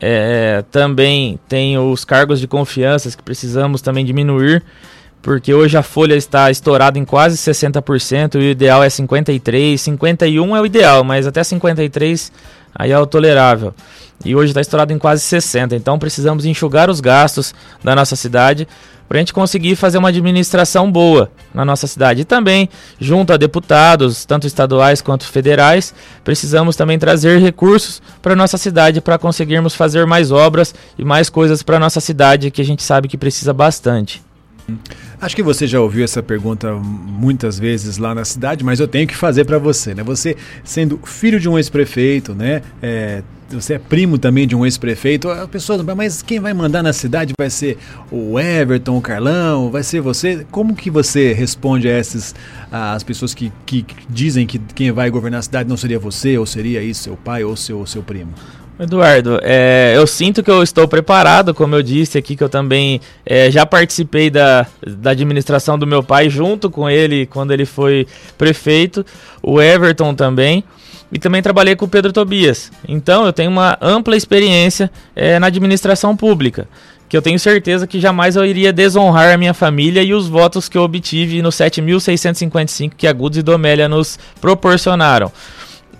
É, 0.00 0.62
também 0.70 1.36
tem 1.48 1.76
os 1.78 2.04
cargos 2.04 2.38
de 2.38 2.46
confiança 2.46 3.10
que 3.10 3.24
precisamos 3.24 3.82
também 3.82 4.04
diminuir, 4.04 4.62
porque 5.20 5.52
hoje 5.52 5.76
a 5.76 5.82
folha 5.82 6.14
está 6.14 6.48
estourada 6.48 6.96
em 6.96 7.04
quase 7.04 7.36
60% 7.36 8.36
e 8.36 8.38
o 8.38 8.42
ideal 8.42 8.84
é 8.84 8.86
53%, 8.86 9.74
51% 9.74 10.56
é 10.56 10.60
o 10.60 10.66
ideal, 10.66 11.02
mas 11.02 11.26
até 11.26 11.40
53% 11.40 12.30
aí 12.72 12.92
é 12.92 12.98
o 13.00 13.04
tolerável. 13.04 13.74
E 14.24 14.34
hoje 14.36 14.50
está 14.50 14.60
estourado 14.60 14.92
em 14.92 14.98
quase 14.98 15.22
60%, 15.24 15.72
então 15.72 15.98
precisamos 15.98 16.44
enxugar 16.44 16.90
os 16.90 17.00
gastos 17.00 17.54
da 17.82 17.94
nossa 17.94 18.16
cidade 18.16 18.68
para 19.08 19.18
a 19.18 19.20
gente 19.20 19.32
conseguir 19.32 19.74
fazer 19.74 19.98
uma 19.98 20.10
administração 20.10 20.90
boa 20.92 21.32
na 21.52 21.64
nossa 21.64 21.88
cidade. 21.88 22.20
E 22.20 22.24
também, 22.24 22.68
junto 23.00 23.32
a 23.32 23.36
deputados, 23.36 24.24
tanto 24.24 24.46
estaduais 24.46 25.00
quanto 25.02 25.26
federais, 25.26 25.92
precisamos 26.22 26.76
também 26.76 26.96
trazer 26.96 27.40
recursos 27.40 28.00
para 28.22 28.36
nossa 28.36 28.56
cidade 28.56 29.00
para 29.00 29.18
conseguirmos 29.18 29.74
fazer 29.74 30.06
mais 30.06 30.30
obras 30.30 30.72
e 30.96 31.04
mais 31.04 31.28
coisas 31.28 31.60
para 31.60 31.80
nossa 31.80 31.98
cidade 31.98 32.52
que 32.52 32.62
a 32.62 32.64
gente 32.64 32.84
sabe 32.84 33.08
que 33.08 33.18
precisa 33.18 33.52
bastante. 33.52 34.22
Acho 35.20 35.34
que 35.34 35.42
você 35.42 35.66
já 35.66 35.80
ouviu 35.80 36.04
essa 36.04 36.22
pergunta 36.22 36.72
muitas 36.72 37.58
vezes 37.58 37.98
lá 37.98 38.14
na 38.14 38.24
cidade, 38.24 38.62
mas 38.62 38.78
eu 38.78 38.86
tenho 38.86 39.08
que 39.08 39.16
fazer 39.16 39.44
para 39.44 39.58
você, 39.58 39.92
né? 39.92 40.04
Você 40.04 40.36
sendo 40.62 41.00
filho 41.04 41.40
de 41.40 41.48
um 41.48 41.58
ex-prefeito, 41.58 42.32
né? 42.32 42.62
É, 42.80 43.22
você 43.50 43.74
é 43.74 43.78
primo 43.78 44.18
também 44.18 44.46
de 44.46 44.54
um 44.54 44.64
ex-prefeito, 44.64 45.28
a 45.28 45.46
pessoa, 45.46 45.82
mas 45.94 46.22
quem 46.22 46.40
vai 46.40 46.54
mandar 46.54 46.82
na 46.82 46.92
cidade 46.92 47.32
vai 47.38 47.50
ser 47.50 47.78
o 48.10 48.38
Everton, 48.38 48.96
o 48.96 49.00
Carlão, 49.00 49.70
vai 49.70 49.82
ser 49.82 50.00
você? 50.00 50.46
Como 50.50 50.74
que 50.74 50.90
você 50.90 51.32
responde 51.32 51.88
a 51.88 51.92
essas 51.92 52.34
as 52.70 53.02
pessoas 53.02 53.34
que, 53.34 53.52
que 53.66 53.84
dizem 54.08 54.46
que 54.46 54.58
quem 54.74 54.92
vai 54.92 55.10
governar 55.10 55.40
a 55.40 55.42
cidade 55.42 55.68
não 55.68 55.76
seria 55.76 55.98
você, 55.98 56.38
ou 56.38 56.46
seria 56.46 56.82
isso, 56.82 57.04
seu 57.04 57.16
pai 57.16 57.42
ou 57.42 57.56
seu, 57.56 57.84
seu 57.86 58.02
primo? 58.02 58.32
Eduardo, 58.78 59.38
é, 59.42 59.92
eu 59.94 60.06
sinto 60.06 60.42
que 60.42 60.50
eu 60.50 60.62
estou 60.62 60.88
preparado, 60.88 61.52
como 61.52 61.74
eu 61.74 61.82
disse 61.82 62.16
aqui, 62.16 62.34
que 62.34 62.42
eu 62.42 62.48
também 62.48 62.98
é, 63.26 63.50
já 63.50 63.66
participei 63.66 64.30
da, 64.30 64.66
da 64.86 65.10
administração 65.10 65.78
do 65.78 65.86
meu 65.86 66.02
pai 66.02 66.30
junto 66.30 66.70
com 66.70 66.88
ele 66.88 67.26
quando 67.26 67.50
ele 67.50 67.66
foi 67.66 68.06
prefeito, 68.38 69.04
o 69.42 69.60
Everton 69.60 70.14
também, 70.14 70.64
e 71.12 71.18
também 71.18 71.42
trabalhei 71.42 71.76
com 71.76 71.84
o 71.84 71.88
Pedro 71.88 72.12
Tobias. 72.12 72.70
Então 72.86 73.24
eu 73.26 73.32
tenho 73.32 73.50
uma 73.50 73.76
ampla 73.80 74.16
experiência 74.16 74.90
é, 75.14 75.38
na 75.38 75.48
administração 75.48 76.16
pública, 76.16 76.68
que 77.08 77.16
eu 77.16 77.22
tenho 77.22 77.38
certeza 77.38 77.86
que 77.86 78.00
jamais 78.00 78.36
eu 78.36 78.44
iria 78.44 78.72
desonrar 78.72 79.34
a 79.34 79.36
minha 79.36 79.52
família 79.52 80.02
e 80.02 80.14
os 80.14 80.28
votos 80.28 80.68
que 80.68 80.78
eu 80.78 80.82
obtive 80.82 81.42
nos 81.42 81.56
7.655 81.56 82.92
que 82.96 83.06
a 83.06 83.12
Gudes 83.12 83.38
e 83.38 83.42
Domélia 83.42 83.88
nos 83.88 84.18
proporcionaram. 84.40 85.32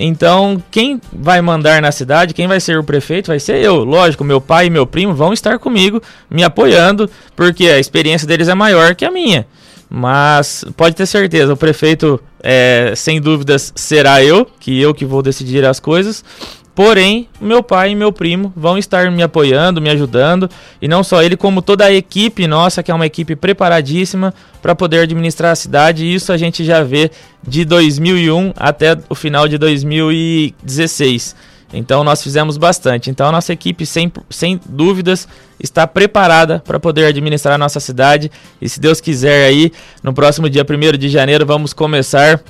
Então, 0.02 0.62
quem 0.70 0.98
vai 1.12 1.42
mandar 1.42 1.82
na 1.82 1.92
cidade, 1.92 2.32
quem 2.32 2.46
vai 2.46 2.58
ser 2.58 2.78
o 2.78 2.82
prefeito, 2.82 3.26
vai 3.26 3.38
ser 3.38 3.62
eu. 3.62 3.84
Lógico, 3.84 4.24
meu 4.24 4.40
pai 4.40 4.66
e 4.66 4.70
meu 4.70 4.86
primo 4.86 5.12
vão 5.12 5.30
estar 5.30 5.58
comigo, 5.58 6.02
me 6.30 6.42
apoiando, 6.42 7.10
porque 7.36 7.66
a 7.66 7.78
experiência 7.78 8.26
deles 8.26 8.48
é 8.48 8.54
maior 8.54 8.94
que 8.94 9.04
a 9.04 9.10
minha. 9.10 9.46
Mas 9.92 10.64
pode 10.76 10.94
ter 10.94 11.04
certeza, 11.04 11.52
o 11.52 11.56
prefeito, 11.56 12.20
é, 12.40 12.92
sem 12.94 13.20
dúvidas, 13.20 13.72
será 13.74 14.22
eu, 14.22 14.46
que 14.60 14.80
eu 14.80 14.94
que 14.94 15.04
vou 15.04 15.20
decidir 15.20 15.64
as 15.64 15.80
coisas. 15.80 16.24
Porém, 16.72 17.28
meu 17.40 17.62
pai 17.62 17.90
e 17.90 17.94
meu 17.96 18.12
primo 18.12 18.52
vão 18.56 18.78
estar 18.78 19.10
me 19.10 19.22
apoiando, 19.22 19.82
me 19.82 19.90
ajudando, 19.90 20.48
e 20.80 20.86
não 20.86 21.02
só 21.02 21.20
ele, 21.22 21.36
como 21.36 21.60
toda 21.60 21.84
a 21.84 21.92
equipe 21.92 22.46
nossa, 22.46 22.82
que 22.82 22.90
é 22.90 22.94
uma 22.94 23.04
equipe 23.04 23.34
preparadíssima 23.34 24.32
para 24.62 24.74
poder 24.74 25.00
administrar 25.00 25.50
a 25.50 25.56
cidade. 25.56 26.04
E 26.04 26.14
isso 26.14 26.32
a 26.32 26.36
gente 26.36 26.64
já 26.64 26.82
vê 26.82 27.10
de 27.46 27.64
2001 27.64 28.52
até 28.56 28.96
o 29.08 29.14
final 29.16 29.48
de 29.48 29.58
2016. 29.58 31.34
Então 31.72 32.02
nós 32.02 32.22
fizemos 32.22 32.56
bastante. 32.56 33.10
Então 33.10 33.28
a 33.28 33.32
nossa 33.32 33.52
equipe, 33.52 33.86
sem, 33.86 34.12
sem 34.28 34.60
dúvidas, 34.66 35.28
está 35.58 35.86
preparada 35.86 36.60
para 36.66 36.80
poder 36.80 37.06
administrar 37.06 37.54
a 37.54 37.58
nossa 37.58 37.80
cidade. 37.80 38.30
E 38.60 38.68
se 38.68 38.80
Deus 38.80 39.00
quiser 39.00 39.46
aí, 39.46 39.72
no 40.02 40.12
próximo 40.12 40.50
dia 40.50 40.66
1 40.68 40.98
de 40.98 41.08
janeiro, 41.08 41.46
vamos 41.46 41.72
começar 41.72 42.40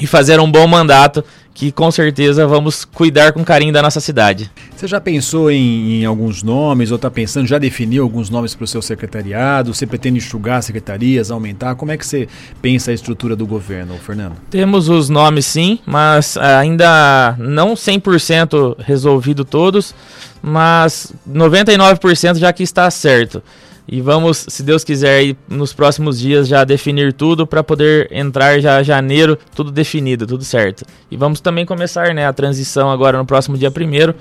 e 0.00 0.06
fazer 0.06 0.40
um 0.40 0.50
bom 0.50 0.66
mandato 0.66 1.24
que 1.58 1.72
com 1.72 1.90
certeza 1.90 2.46
vamos 2.46 2.84
cuidar 2.84 3.32
com 3.32 3.44
carinho 3.44 3.72
da 3.72 3.82
nossa 3.82 3.98
cidade. 3.98 4.48
Você 4.76 4.86
já 4.86 5.00
pensou 5.00 5.50
em, 5.50 6.02
em 6.02 6.04
alguns 6.04 6.40
nomes 6.40 6.92
ou 6.92 6.94
está 6.94 7.10
pensando, 7.10 7.48
já 7.48 7.58
definiu 7.58 8.04
alguns 8.04 8.30
nomes 8.30 8.54
para 8.54 8.62
o 8.62 8.66
seu 8.66 8.80
secretariado? 8.80 9.74
Você 9.74 9.84
pretende 9.84 10.18
enxugar 10.18 10.62
secretarias, 10.62 11.32
aumentar? 11.32 11.74
Como 11.74 11.90
é 11.90 11.96
que 11.96 12.06
você 12.06 12.28
pensa 12.62 12.92
a 12.92 12.94
estrutura 12.94 13.34
do 13.34 13.44
governo, 13.44 13.98
Fernando? 13.98 14.36
Temos 14.48 14.88
os 14.88 15.08
nomes 15.08 15.46
sim, 15.46 15.80
mas 15.84 16.36
ainda 16.36 17.34
não 17.40 17.74
100% 17.74 18.76
resolvido 18.78 19.44
todos, 19.44 19.96
mas 20.40 21.12
99% 21.28 22.36
já 22.36 22.52
que 22.52 22.62
está 22.62 22.88
certo. 22.88 23.42
E 23.90 24.02
vamos, 24.02 24.44
se 24.48 24.62
Deus 24.62 24.84
quiser, 24.84 25.16
aí, 25.18 25.36
nos 25.48 25.72
próximos 25.72 26.20
dias 26.20 26.46
já 26.46 26.62
definir 26.62 27.10
tudo 27.14 27.46
para 27.46 27.64
poder 27.64 28.06
entrar 28.12 28.60
já 28.60 28.82
janeiro, 28.82 29.38
tudo 29.54 29.72
definido, 29.72 30.26
tudo 30.26 30.44
certo. 30.44 30.84
E 31.10 31.16
vamos 31.16 31.40
também 31.40 31.64
começar 31.64 32.14
né, 32.14 32.26
a 32.26 32.32
transição 32.32 32.90
agora 32.90 33.16
no 33.16 33.24
próximo 33.24 33.56
dia 33.56 33.70
primeiro. 33.70 34.14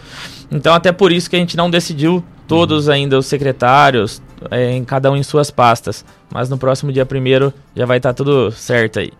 Então, 0.49 0.73
até 0.73 0.93
por 0.93 1.11
isso 1.11 1.29
que 1.29 1.35
a 1.35 1.39
gente 1.39 1.57
não 1.57 1.69
decidiu 1.69 2.23
todos 2.47 2.87
ainda 2.87 3.19
os 3.19 3.25
secretários, 3.25 4.21
é, 4.49 4.71
em 4.71 4.85
cada 4.85 5.11
um 5.11 5.17
em 5.17 5.23
suas 5.23 5.51
pastas. 5.51 6.05
Mas 6.33 6.49
no 6.49 6.57
próximo 6.57 6.93
dia 6.93 7.05
primeiro 7.05 7.53
já 7.75 7.85
vai 7.85 7.97
estar 7.97 8.09
tá 8.09 8.13
tudo 8.13 8.49
certo 8.51 8.99
aí. 8.99 9.11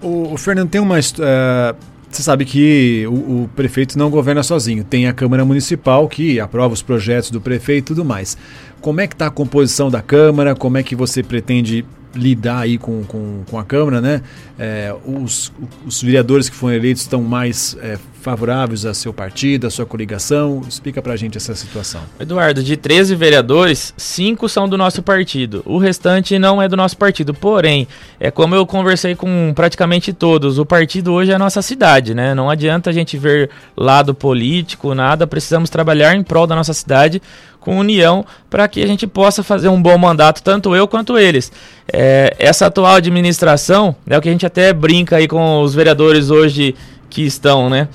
O, 0.00 0.34
o 0.34 0.36
Fernando 0.36 0.70
tem 0.70 0.80
uma. 0.80 0.98
Uh 0.98 1.97
você 2.10 2.22
sabe 2.22 2.44
que 2.44 3.04
o, 3.06 3.42
o, 3.42 3.50
prefeito 3.54 3.98
não 3.98 4.10
governa 4.10 4.42
sozinho. 4.42 4.82
Tem 4.82 5.06
a 5.06 5.12
Câmara 5.12 5.44
Municipal 5.44 6.08
que 6.08 6.40
aprova 6.40 6.72
os 6.72 6.82
projetos 6.82 7.30
do 7.30 7.40
prefeito 7.40 7.92
e 7.92 7.94
tudo 7.94 8.04
mais. 8.04 8.36
Como 8.80 9.00
é 9.00 9.06
que 9.06 9.14
está 9.14 9.26
a 9.26 9.30
composição 9.30 9.90
da 9.90 10.00
Câmara? 10.00 10.54
Como 10.54 10.78
é 10.78 10.82
que 10.82 10.96
você 10.96 11.22
pretende 11.22 11.84
lidar 12.14 12.60
aí 12.60 12.78
com, 12.78 13.04
com, 13.04 13.42
com 13.48 13.58
a 13.58 13.64
Câmara, 13.64 14.00
né? 14.00 14.22
É, 14.58 14.94
os, 15.04 15.52
os 15.86 16.02
vereadores 16.02 16.48
que 16.48 16.56
foram 16.56 16.74
eleitos 16.74 17.02
estão 17.02 17.22
mais 17.22 17.76
é, 17.80 17.98
favoráveis 18.20 18.84
a 18.84 18.92
seu 18.92 19.12
partido, 19.12 19.66
a 19.66 19.70
sua 19.70 19.86
coligação? 19.86 20.62
Explica 20.68 21.00
pra 21.00 21.16
gente 21.16 21.36
essa 21.36 21.54
situação. 21.54 22.00
Eduardo, 22.18 22.62
de 22.62 22.76
13 22.76 23.14
vereadores, 23.14 23.94
5 23.96 24.48
são 24.48 24.68
do 24.68 24.76
nosso 24.76 25.02
partido. 25.02 25.62
O 25.64 25.78
restante 25.78 26.38
não 26.38 26.60
é 26.60 26.68
do 26.68 26.76
nosso 26.76 26.96
partido. 26.96 27.32
Porém, 27.32 27.86
é 28.20 28.30
como 28.30 28.54
eu 28.54 28.66
conversei 28.66 29.14
com 29.14 29.52
praticamente 29.54 30.12
todos, 30.12 30.58
o 30.58 30.66
partido 30.66 31.12
hoje 31.12 31.30
é 31.32 31.34
a 31.34 31.38
nossa 31.38 31.62
cidade, 31.62 32.14
né? 32.14 32.34
Não 32.34 32.50
adianta 32.50 32.90
a 32.90 32.92
gente 32.92 33.16
ver 33.16 33.50
lado 33.76 34.14
político, 34.14 34.94
nada. 34.94 35.26
Precisamos 35.26 35.70
trabalhar 35.70 36.14
em 36.14 36.22
prol 36.22 36.46
da 36.46 36.56
nossa 36.56 36.74
cidade 36.74 37.22
com 37.60 37.78
união 37.78 38.24
para 38.48 38.66
que 38.66 38.82
a 38.82 38.86
gente 38.86 39.06
possa 39.06 39.42
fazer 39.42 39.68
um 39.68 39.80
bom 39.80 39.98
mandato, 39.98 40.42
tanto 40.42 40.74
eu 40.74 40.88
quanto 40.88 41.18
eles. 41.18 41.52
É, 41.92 42.34
essa 42.38 42.66
atual 42.66 42.96
administração, 42.96 43.94
é 44.08 44.16
o 44.16 44.22
que 44.22 44.28
a 44.28 44.32
gente 44.32 44.46
até 44.46 44.72
brinca 44.72 45.16
aí 45.16 45.28
com 45.28 45.60
os 45.60 45.74
vereadores 45.74 46.30
hoje 46.30 46.74
que 47.08 47.22
estão, 47.22 47.68
né? 47.68 47.88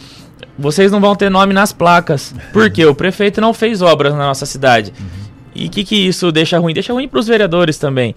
Vocês 0.58 0.92
não 0.92 1.02
vão 1.02 1.16
ter 1.16 1.30
nome 1.30 1.54
nas 1.54 1.74
placas, 1.74 2.34
porque 2.52 2.86
o 2.86 2.94
prefeito 2.94 3.42
não 3.42 3.54
fez 3.54 3.82
obras 3.82 4.14
na 4.14 4.28
nossa 4.28 4.46
cidade. 4.46 4.94
Uhum. 5.00 5.06
E 5.56 5.68
o 5.68 5.70
que, 5.70 5.84
que 5.84 5.96
isso 5.96 6.32
deixa 6.32 6.60
ruim? 6.60 6.74
Deixa 6.74 6.94
ruim 6.94 7.08
para 7.08 7.20
os 7.20 7.28
vereadores 7.28 7.78
também. 7.78 8.16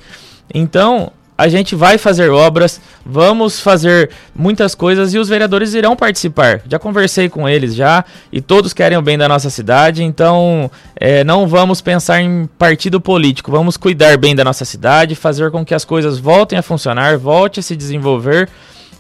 Então, 0.53 1.13
a 1.39 1.49
gente 1.49 1.75
vai 1.75 1.99
fazer 1.99 2.31
obras, 2.31 2.81
vamos 3.05 3.61
fazer 3.61 4.11
muitas 4.35 4.75
coisas 4.75 5.13
e 5.13 5.19
os 5.19 5.29
vereadores 5.29 5.75
irão 5.75 5.95
participar. 5.95 6.63
Já 6.67 6.79
conversei 6.79 7.29
com 7.29 7.47
eles 7.47 7.75
já 7.75 8.05
e 8.33 8.41
todos 8.41 8.73
querem 8.73 8.97
o 8.97 9.03
bem 9.03 9.19
da 9.19 9.29
nossa 9.29 9.51
cidade, 9.51 10.03
então 10.03 10.71
é, 10.99 11.23
não 11.25 11.47
vamos 11.47 11.83
pensar 11.83 12.23
em 12.23 12.49
partido 12.59 13.01
político, 13.01 13.51
vamos 13.51 13.77
cuidar 13.77 14.17
bem 14.17 14.35
da 14.35 14.45
nossa 14.45 14.65
cidade, 14.65 15.15
fazer 15.15 15.51
com 15.51 15.65
que 15.65 15.75
as 15.75 15.85
coisas 15.85 16.19
voltem 16.19 16.59
a 16.59 16.63
funcionar, 16.63 17.19
volte 17.19 17.61
a 17.61 17.63
se 17.63 17.77
desenvolver 17.77 18.49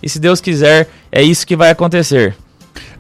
e 0.03 0.09
se 0.09 0.21
Deus 0.21 0.41
quiser, 0.41 0.88
é 1.16 1.23
isso 1.23 1.46
que 1.46 1.56
vai 1.56 1.70
acontecer. 1.70 2.37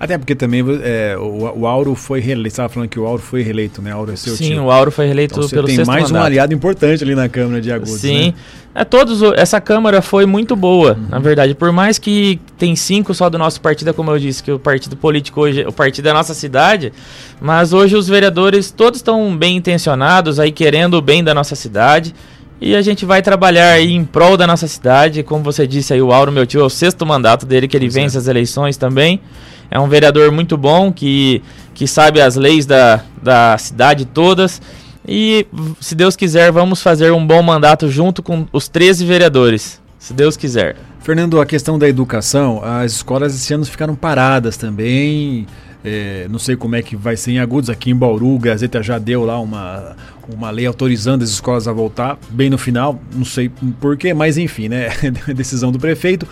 Até 0.00 0.16
porque 0.16 0.34
também 0.34 0.64
é, 0.82 1.16
o, 1.18 1.60
o, 1.60 1.66
Auro 1.66 1.94
foi 1.94 2.18
reeleito. 2.18 2.50
Você 2.50 2.54
estava 2.54 2.68
falando 2.70 2.88
que 2.88 2.98
o 2.98 3.06
Auro 3.06 3.20
foi 3.20 3.42
reeleito, 3.42 3.82
né? 3.82 3.92
Auro 3.92 4.12
é 4.12 4.16
seu 4.16 4.34
Sim, 4.34 4.52
tio. 4.52 4.64
o 4.64 4.70
Auro 4.70 4.90
foi 4.90 5.04
reeleito 5.04 5.38
então, 5.38 5.48
pelo 5.50 5.66
tem 5.66 5.76
mais 5.84 6.04
mandato. 6.04 6.14
um 6.14 6.24
aliado 6.24 6.54
importante 6.54 7.04
ali 7.04 7.14
na 7.14 7.28
Câmara 7.28 7.60
de 7.60 7.70
Agudos. 7.70 8.00
Sim. 8.00 8.28
Né? 8.28 8.34
É, 8.74 8.84
todos, 8.84 9.22
essa 9.36 9.60
Câmara 9.60 10.00
foi 10.00 10.24
muito 10.24 10.56
boa, 10.56 10.92
uhum. 10.92 11.06
na 11.10 11.18
verdade. 11.18 11.54
Por 11.54 11.72
mais 11.72 11.98
que 11.98 12.40
tem 12.58 12.74
cinco 12.74 13.12
só 13.12 13.28
do 13.28 13.38
nosso 13.38 13.60
partido, 13.60 13.92
como 13.92 14.10
eu 14.10 14.18
disse, 14.18 14.42
que 14.42 14.52
o 14.52 14.58
partido 14.58 14.96
político 14.96 15.42
hoje, 15.42 15.66
o 15.66 15.72
partido 15.72 16.04
da 16.04 16.14
nossa 16.14 16.32
cidade, 16.34 16.92
mas 17.40 17.72
hoje 17.72 17.96
os 17.96 18.08
vereadores 18.08 18.70
todos 18.70 19.00
estão 19.00 19.36
bem 19.36 19.56
intencionados, 19.56 20.38
aí 20.38 20.52
querendo 20.52 20.94
o 20.94 21.02
bem 21.02 21.22
da 21.22 21.34
nossa 21.34 21.54
cidade. 21.54 22.14
E 22.60 22.74
a 22.74 22.80
gente 22.80 23.04
vai 23.04 23.20
trabalhar 23.20 23.72
aí 23.72 23.92
em 23.92 24.04
prol 24.04 24.36
da 24.36 24.46
nossa 24.46 24.66
cidade. 24.66 25.22
Como 25.22 25.44
você 25.44 25.66
disse 25.66 25.92
aí, 25.92 26.00
o 26.00 26.12
Auro, 26.12 26.32
meu 26.32 26.46
tio, 26.46 26.60
é 26.60 26.64
o 26.64 26.70
sexto 26.70 27.04
mandato 27.04 27.44
dele 27.44 27.68
que 27.68 27.76
ele 27.76 27.88
vence 27.88 28.16
as 28.16 28.28
eleições 28.28 28.76
também. 28.76 29.20
É 29.70 29.78
um 29.78 29.88
vereador 29.88 30.32
muito 30.32 30.56
bom 30.56 30.92
que, 30.92 31.42
que 31.74 31.86
sabe 31.86 32.20
as 32.20 32.36
leis 32.36 32.64
da, 32.64 33.02
da 33.22 33.58
cidade 33.58 34.06
todas. 34.06 34.62
E, 35.06 35.46
se 35.80 35.94
Deus 35.94 36.16
quiser, 36.16 36.50
vamos 36.50 36.82
fazer 36.82 37.12
um 37.12 37.24
bom 37.24 37.42
mandato 37.42 37.90
junto 37.90 38.22
com 38.22 38.46
os 38.52 38.68
13 38.68 39.04
vereadores. 39.04 39.80
Se 39.98 40.14
Deus 40.14 40.36
quiser. 40.36 40.76
Fernando, 41.00 41.40
a 41.40 41.46
questão 41.46 41.78
da 41.78 41.88
educação, 41.88 42.60
as 42.64 42.92
escolas 42.92 43.34
esse 43.34 43.52
ano 43.52 43.64
ficaram 43.64 43.94
paradas 43.94 44.56
também. 44.56 45.46
É, 45.84 46.26
não 46.28 46.38
sei 46.38 46.56
como 46.56 46.74
é 46.74 46.82
que 46.82 46.96
vai 46.96 47.16
ser 47.16 47.32
em 47.32 47.38
Agudos, 47.38 47.70
aqui 47.70 47.90
em 47.90 47.94
Bauru, 47.94 48.34
o 48.34 48.38
Gazeta 48.38 48.82
já 48.82 48.98
deu 48.98 49.24
lá 49.24 49.38
uma, 49.38 49.96
uma 50.34 50.50
lei 50.50 50.66
autorizando 50.66 51.22
as 51.22 51.30
escolas 51.30 51.68
a 51.68 51.72
voltar, 51.72 52.18
bem 52.30 52.50
no 52.50 52.58
final, 52.58 53.00
não 53.14 53.24
sei 53.24 53.50
porquê, 53.80 54.12
mas 54.12 54.36
enfim, 54.36 54.68
né? 54.68 54.88
Decisão 55.34 55.70
do 55.70 55.78
prefeito. 55.78 56.26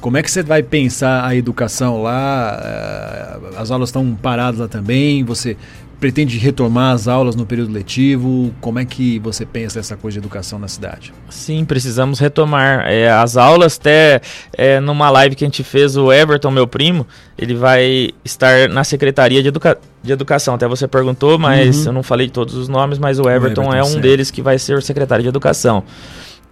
Como 0.00 0.16
é 0.16 0.22
que 0.22 0.30
você 0.30 0.42
vai 0.42 0.62
pensar 0.62 1.26
a 1.26 1.34
educação 1.34 2.02
lá? 2.02 2.60
É, 2.64 3.58
as 3.58 3.70
aulas 3.70 3.90
estão 3.90 4.14
paradas 4.14 4.60
lá 4.60 4.68
também? 4.68 5.24
Você 5.24 5.56
pretende 6.00 6.38
retomar 6.38 6.94
as 6.94 7.06
aulas 7.06 7.36
no 7.36 7.44
período 7.44 7.72
letivo? 7.72 8.52
Como 8.60 8.78
é 8.78 8.84
que 8.86 9.18
você 9.18 9.44
pensa 9.44 9.78
essa 9.78 9.96
coisa 9.96 10.14
de 10.14 10.26
educação 10.26 10.58
na 10.58 10.66
cidade? 10.66 11.12
Sim, 11.28 11.64
precisamos 11.64 12.18
retomar 12.18 12.86
é, 12.86 13.10
as 13.10 13.36
aulas. 13.36 13.78
Até 13.78 14.22
é, 14.54 14.80
numa 14.80 15.10
live 15.10 15.36
que 15.36 15.44
a 15.44 15.46
gente 15.46 15.62
fez, 15.62 15.96
o 15.96 16.10
Everton, 16.10 16.50
meu 16.50 16.66
primo, 16.66 17.06
ele 17.36 17.54
vai 17.54 18.10
estar 18.24 18.68
na 18.70 18.82
Secretaria 18.82 19.42
de, 19.42 19.48
Educa 19.48 19.78
de 20.02 20.12
Educação. 20.12 20.54
Até 20.54 20.66
você 20.66 20.88
perguntou, 20.88 21.38
mas 21.38 21.80
uhum. 21.80 21.86
eu 21.86 21.92
não 21.92 22.02
falei 22.02 22.30
todos 22.30 22.54
os 22.54 22.66
nomes, 22.66 22.98
mas 22.98 23.18
o 23.20 23.28
Everton, 23.28 23.62
o 23.62 23.64
Everton 23.66 23.74
é 23.74 23.82
um 23.82 23.86
certo. 23.86 24.00
deles 24.00 24.30
que 24.30 24.40
vai 24.40 24.58
ser 24.58 24.78
o 24.78 24.82
secretário 24.82 25.22
de 25.22 25.28
Educação. 25.28 25.84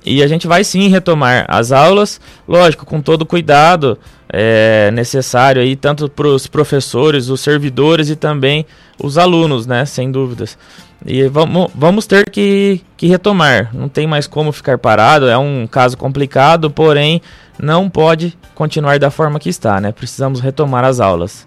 E 0.09 0.23
a 0.23 0.27
gente 0.27 0.47
vai 0.47 0.65
sim 0.65 0.89
retomar 0.89 1.45
as 1.49 1.73
aulas, 1.73 2.21
lógico, 2.47 2.87
com 2.87 3.01
todo 3.01 3.23
o 3.23 3.27
cuidado 3.27 3.99
é, 4.29 4.91
necessário 4.93 5.63
aí, 5.63 5.77
tanto 5.77 6.09
para 6.09 6.27
os 6.27 6.47
professores, 6.47 7.29
os 7.29 7.41
servidores 7.41 8.09
e 8.09 8.17
também 8.17 8.65
os 9.03 9.19
alunos, 9.19 9.67
né? 9.67 9.85
Sem 9.85 10.11
dúvidas. 10.11 10.59
E 11.07 11.29
vamos, 11.29 11.71
vamos 11.75 12.07
ter 12.07 12.29
que, 12.29 12.81
que 12.97 13.07
retomar. 13.07 13.71
Não 13.73 13.89
tem 13.89 14.07
mais 14.07 14.27
como 14.27 14.51
ficar 14.51 14.79
parado. 14.79 15.29
É 15.29 15.39
um 15.39 15.67
caso 15.67 15.97
complicado, 15.97 16.71
porém 16.71 17.23
não 17.59 17.89
pode 17.89 18.37
continuar 18.55 18.99
da 18.99 19.11
forma 19.11 19.39
que 19.39 19.49
está, 19.49 19.81
né? 19.81 19.93
Precisamos 19.93 20.41
retomar 20.41 20.85
as 20.85 21.01
aulas. 21.01 21.47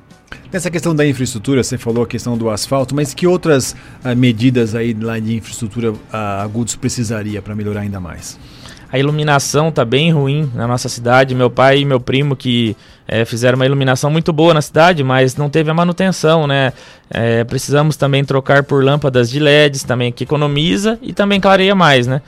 Nessa 0.52 0.70
questão 0.70 0.96
da 0.96 1.06
infraestrutura, 1.06 1.64
você 1.64 1.78
falou 1.78 2.04
a 2.04 2.08
questão 2.08 2.38
do 2.38 2.50
asfalto, 2.50 2.94
mas 2.96 3.14
que 3.14 3.26
outras 3.26 3.76
uh, 4.04 4.16
medidas 4.16 4.76
aí 4.76 4.94
lá 4.94 5.18
de 5.20 5.36
infraestrutura 5.36 5.92
uh, 5.92 5.98
agudos 6.12 6.76
precisaria 6.76 7.42
para 7.42 7.56
melhorar 7.56 7.82
ainda 7.82 8.00
mais? 8.00 8.38
A 8.92 9.00
iluminação 9.00 9.70
está 9.70 9.86
bem 9.86 10.12
ruim 10.12 10.52
na 10.54 10.68
nossa 10.68 10.90
cidade. 10.90 11.34
Meu 11.34 11.50
pai 11.50 11.80
e 11.80 11.86
meu 11.86 12.00
primo 12.00 12.36
que 12.36 12.76
é, 13.08 13.24
fizeram 13.24 13.56
uma 13.56 13.66
iluminação 13.66 14.12
muito 14.12 14.34
boa 14.34 14.54
na 14.54 14.62
cidade, 14.62 15.02
mas 15.02 15.38
não 15.38 15.50
teve 15.50 15.72
a 15.72 15.74
manutenção, 15.74 16.46
né? 16.46 16.74
É, 17.10 17.46
precisamos 17.46 17.96
também 17.96 18.26
trocar 18.26 18.64
por 18.64 18.84
lâmpadas 18.84 19.30
de 19.30 19.40
LEDs 19.40 19.84
também 19.84 20.12
que 20.12 20.26
economiza 20.26 21.00
e 21.02 21.14
também 21.14 21.40
clareia 21.40 21.74
mais, 21.74 22.06
né? 22.06 22.22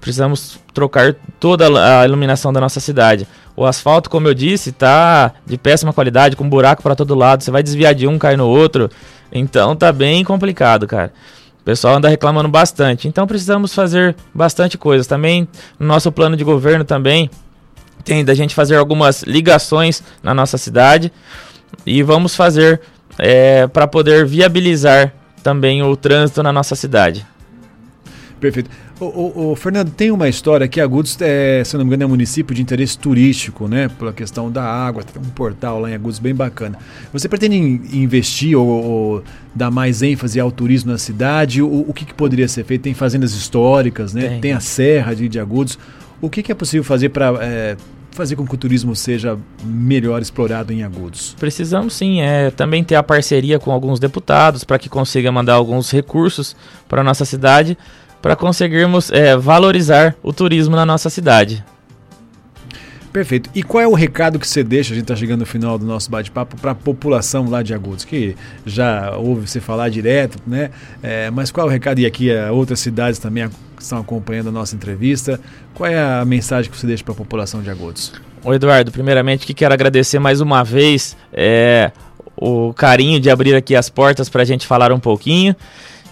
Precisamos 0.00 0.58
trocar 0.74 1.14
toda 1.38 2.00
a 2.00 2.04
iluminação 2.04 2.52
da 2.52 2.60
nossa 2.60 2.80
cidade. 2.80 3.26
O 3.56 3.64
asfalto, 3.64 4.10
como 4.10 4.28
eu 4.28 4.34
disse, 4.34 4.70
está 4.70 5.32
de 5.46 5.56
péssima 5.56 5.92
qualidade, 5.92 6.36
com 6.36 6.48
buraco 6.48 6.82
para 6.82 6.96
todo 6.96 7.14
lado. 7.14 7.42
Você 7.42 7.50
vai 7.50 7.62
desviar 7.62 7.94
de 7.94 8.06
um, 8.06 8.18
cai 8.18 8.36
no 8.36 8.46
outro. 8.46 8.90
Então 9.32 9.74
tá 9.76 9.92
bem 9.92 10.24
complicado, 10.24 10.86
cara. 10.86 11.12
O 11.60 11.64
pessoal 11.64 11.96
anda 11.96 12.08
reclamando 12.08 12.48
bastante. 12.48 13.08
Então 13.08 13.26
precisamos 13.26 13.74
fazer 13.74 14.14
bastante 14.34 14.76
coisas. 14.76 15.06
Também 15.06 15.48
no 15.78 15.86
nosso 15.86 16.10
plano 16.12 16.36
de 16.36 16.44
governo 16.44 16.84
também 16.84 17.30
tem 18.04 18.24
da 18.24 18.34
gente 18.34 18.54
fazer 18.54 18.76
algumas 18.76 19.22
ligações 19.22 20.02
na 20.22 20.32
nossa 20.32 20.58
cidade 20.58 21.12
e 21.84 22.02
vamos 22.02 22.36
fazer 22.36 22.80
é, 23.18 23.66
para 23.66 23.86
poder 23.86 24.26
viabilizar 24.26 25.12
também 25.42 25.82
o 25.82 25.96
trânsito 25.96 26.42
na 26.42 26.52
nossa 26.52 26.76
cidade. 26.76 27.26
Perfeito. 28.38 28.70
O, 28.98 29.54
Fernando, 29.54 29.90
tem 29.90 30.10
uma 30.10 30.26
história 30.26 30.66
que 30.66 30.80
Agudos, 30.80 31.18
é, 31.20 31.62
se 31.62 31.76
não 31.76 31.84
me 31.84 31.88
engano, 31.88 32.04
é 32.04 32.06
um 32.06 32.10
município 32.10 32.54
de 32.54 32.62
interesse 32.62 32.98
turístico, 32.98 33.68
né? 33.68 33.88
Pela 33.88 34.10
questão 34.10 34.50
da 34.50 34.64
água, 34.64 35.02
tem 35.02 35.20
um 35.20 35.28
portal 35.30 35.80
lá 35.80 35.90
em 35.90 35.94
Agudos 35.94 36.18
bem 36.18 36.34
bacana. 36.34 36.78
Você 37.12 37.28
pretende 37.28 37.58
investir 37.92 38.56
ou, 38.56 38.66
ou 38.66 39.24
dar 39.54 39.70
mais 39.70 40.00
ênfase 40.00 40.40
ao 40.40 40.50
turismo 40.50 40.92
na 40.92 40.98
cidade? 40.98 41.60
O, 41.60 41.84
o 41.86 41.92
que, 41.92 42.06
que, 42.06 42.14
poderia 42.14 42.48
ser 42.48 42.64
feito? 42.64 42.82
Tem 42.82 42.94
fazendas 42.94 43.34
históricas, 43.34 44.14
né? 44.14 44.28
Tem, 44.28 44.40
tem 44.40 44.52
a 44.52 44.60
Serra 44.60 45.14
de, 45.14 45.28
de 45.28 45.38
Agudos. 45.38 45.78
O 46.18 46.30
que, 46.30 46.42
que 46.42 46.50
é 46.50 46.54
possível 46.54 46.82
fazer 46.82 47.10
para 47.10 47.34
é, 47.42 47.76
fazer 48.12 48.34
com 48.34 48.46
que 48.46 48.54
o 48.54 48.58
turismo 48.58 48.96
seja 48.96 49.38
melhor 49.62 50.22
explorado 50.22 50.72
em 50.72 50.82
Agudos? 50.82 51.36
Precisamos 51.38 51.92
sim, 51.92 52.22
é, 52.22 52.50
também 52.50 52.82
ter 52.82 52.94
a 52.94 53.02
parceria 53.02 53.58
com 53.58 53.70
alguns 53.70 54.00
deputados 54.00 54.64
para 54.64 54.78
que 54.78 54.88
consiga 54.88 55.30
mandar 55.30 55.52
alguns 55.52 55.90
recursos 55.90 56.56
para 56.88 57.02
a 57.02 57.04
nossa 57.04 57.26
cidade 57.26 57.76
para 58.20 58.36
conseguirmos 58.36 59.10
é, 59.10 59.36
valorizar 59.36 60.14
o 60.22 60.32
turismo 60.32 60.74
na 60.76 60.86
nossa 60.86 61.08
cidade. 61.10 61.64
Perfeito. 63.16 63.48
E 63.54 63.62
qual 63.62 63.82
é 63.82 63.88
o 63.88 63.94
recado 63.94 64.38
que 64.38 64.46
você 64.46 64.62
deixa, 64.62 64.92
a 64.92 64.94
gente 64.94 65.04
está 65.04 65.16
chegando 65.16 65.40
no 65.40 65.46
final 65.46 65.78
do 65.78 65.86
nosso 65.86 66.10
bate-papo, 66.10 66.54
para 66.60 66.72
a 66.72 66.74
população 66.74 67.48
lá 67.48 67.62
de 67.62 67.72
Agudos, 67.72 68.04
que 68.04 68.36
já 68.66 69.16
ouve 69.16 69.48
você 69.48 69.58
falar 69.58 69.88
direto, 69.88 70.38
né? 70.46 70.70
É, 71.02 71.30
mas 71.30 71.50
qual 71.50 71.66
é 71.66 71.70
o 71.70 71.72
recado, 71.72 71.98
e 71.98 72.04
aqui 72.04 72.30
é, 72.30 72.50
outras 72.50 72.78
cidades 72.78 73.18
também 73.18 73.48
estão 73.80 73.98
acompanhando 74.00 74.50
a 74.50 74.52
nossa 74.52 74.76
entrevista, 74.76 75.40
qual 75.72 75.90
é 75.90 75.98
a 75.98 76.24
mensagem 76.26 76.70
que 76.70 76.76
você 76.76 76.86
deixa 76.86 77.02
para 77.02 77.14
a 77.14 77.16
população 77.16 77.62
de 77.62 77.70
Agudos? 77.70 78.12
Ô 78.44 78.52
Eduardo, 78.52 78.92
primeiramente 78.92 79.46
que 79.46 79.54
quero 79.54 79.72
agradecer 79.72 80.18
mais 80.18 80.42
uma 80.42 80.62
vez 80.62 81.16
é, 81.32 81.90
o 82.36 82.74
carinho 82.74 83.18
de 83.18 83.30
abrir 83.30 83.54
aqui 83.54 83.74
as 83.74 83.88
portas 83.88 84.28
para 84.28 84.42
a 84.42 84.44
gente 84.44 84.66
falar 84.66 84.92
um 84.92 85.00
pouquinho. 85.00 85.56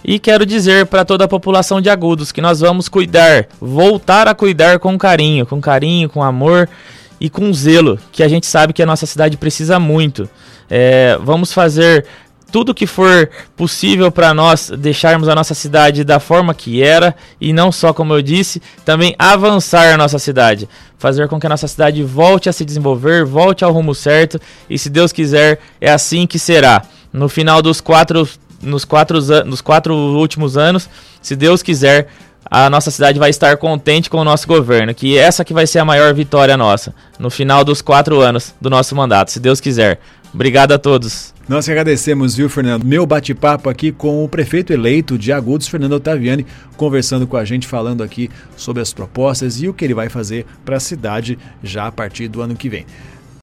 E 0.07 0.19
quero 0.19 0.45
dizer 0.45 0.85
para 0.85 1.03
toda 1.03 1.25
a 1.25 1.27
população 1.27 1.81
de 1.81 1.89
Agudos 1.89 2.31
que 2.31 2.39
nós 2.39 2.59
vamos 2.59 2.87
cuidar, 2.87 3.47
voltar 3.59 4.27
a 4.27 4.35
cuidar 4.35 4.77
com 4.77 4.95
carinho, 4.99 5.47
com 5.47 5.59
carinho, 5.59 6.07
com 6.07 6.21
amor 6.21 6.69
e 7.19 7.27
com 7.27 7.51
zelo, 7.51 7.97
que 8.11 8.21
a 8.21 8.27
gente 8.27 8.45
sabe 8.45 8.71
que 8.71 8.83
a 8.83 8.85
nossa 8.85 9.07
cidade 9.07 9.35
precisa 9.35 9.79
muito. 9.79 10.29
É, 10.69 11.17
vamos 11.23 11.51
fazer 11.51 12.05
tudo 12.51 12.71
que 12.71 12.85
for 12.85 13.31
possível 13.55 14.11
para 14.11 14.31
nós 14.31 14.69
deixarmos 14.77 15.27
a 15.27 15.33
nossa 15.33 15.55
cidade 15.55 16.03
da 16.03 16.19
forma 16.19 16.53
que 16.53 16.83
era 16.83 17.15
e 17.41 17.51
não 17.51 17.71
só, 17.71 17.91
como 17.91 18.13
eu 18.13 18.21
disse, 18.21 18.61
também 18.85 19.15
avançar 19.17 19.91
a 19.91 19.97
nossa 19.97 20.19
cidade, 20.19 20.69
fazer 20.99 21.27
com 21.27 21.39
que 21.39 21.47
a 21.47 21.49
nossa 21.49 21.67
cidade 21.67 22.03
volte 22.03 22.47
a 22.47 22.53
se 22.53 22.63
desenvolver, 22.63 23.25
volte 23.25 23.65
ao 23.65 23.73
rumo 23.73 23.95
certo 23.95 24.39
e, 24.69 24.77
se 24.77 24.87
Deus 24.87 25.11
quiser, 25.11 25.59
é 25.81 25.91
assim 25.91 26.27
que 26.27 26.37
será. 26.37 26.83
No 27.11 27.27
final 27.27 27.61
dos 27.61 27.81
quatro 27.81 28.27
nos 28.65 28.83
quatro, 28.83 29.19
nos 29.45 29.61
quatro 29.61 29.95
últimos 29.95 30.57
anos, 30.57 30.89
se 31.21 31.35
Deus 31.35 31.61
quiser, 31.61 32.07
a 32.49 32.69
nossa 32.69 32.91
cidade 32.91 33.17
vai 33.17 33.29
estar 33.29 33.57
contente 33.57 34.09
com 34.09 34.17
o 34.17 34.23
nosso 34.23 34.47
governo, 34.47 34.93
que 34.93 35.17
essa 35.17 35.43
que 35.43 35.53
vai 35.53 35.65
ser 35.65 35.79
a 35.79 35.85
maior 35.85 36.13
vitória 36.13 36.55
nossa, 36.57 36.93
no 37.17 37.29
final 37.29 37.63
dos 37.63 37.81
quatro 37.81 38.21
anos 38.21 38.53
do 38.59 38.69
nosso 38.69 38.95
mandato, 38.95 39.31
se 39.31 39.39
Deus 39.39 39.59
quiser. 39.59 39.99
Obrigado 40.33 40.73
a 40.73 40.77
todos. 40.77 41.33
Nós 41.47 41.65
que 41.65 41.71
agradecemos, 41.71 42.35
viu, 42.35 42.49
Fernando? 42.49 42.83
Meu 42.83 43.05
bate-papo 43.05 43.69
aqui 43.69 43.91
com 43.91 44.23
o 44.23 44.27
prefeito 44.27 44.73
eleito 44.73 45.17
de 45.17 45.31
Agudos, 45.31 45.67
Fernando 45.67 45.93
Ottaviani, 45.93 46.45
conversando 46.75 47.25
com 47.25 47.37
a 47.37 47.45
gente, 47.45 47.67
falando 47.67 48.03
aqui 48.03 48.29
sobre 48.57 48.81
as 48.81 48.91
propostas 48.91 49.61
e 49.61 49.69
o 49.69 49.73
que 49.73 49.85
ele 49.85 49.93
vai 49.93 50.09
fazer 50.09 50.45
para 50.65 50.77
a 50.77 50.79
cidade 50.79 51.37
já 51.63 51.87
a 51.87 51.91
partir 51.91 52.27
do 52.27 52.41
ano 52.41 52.55
que 52.55 52.67
vem. 52.67 52.85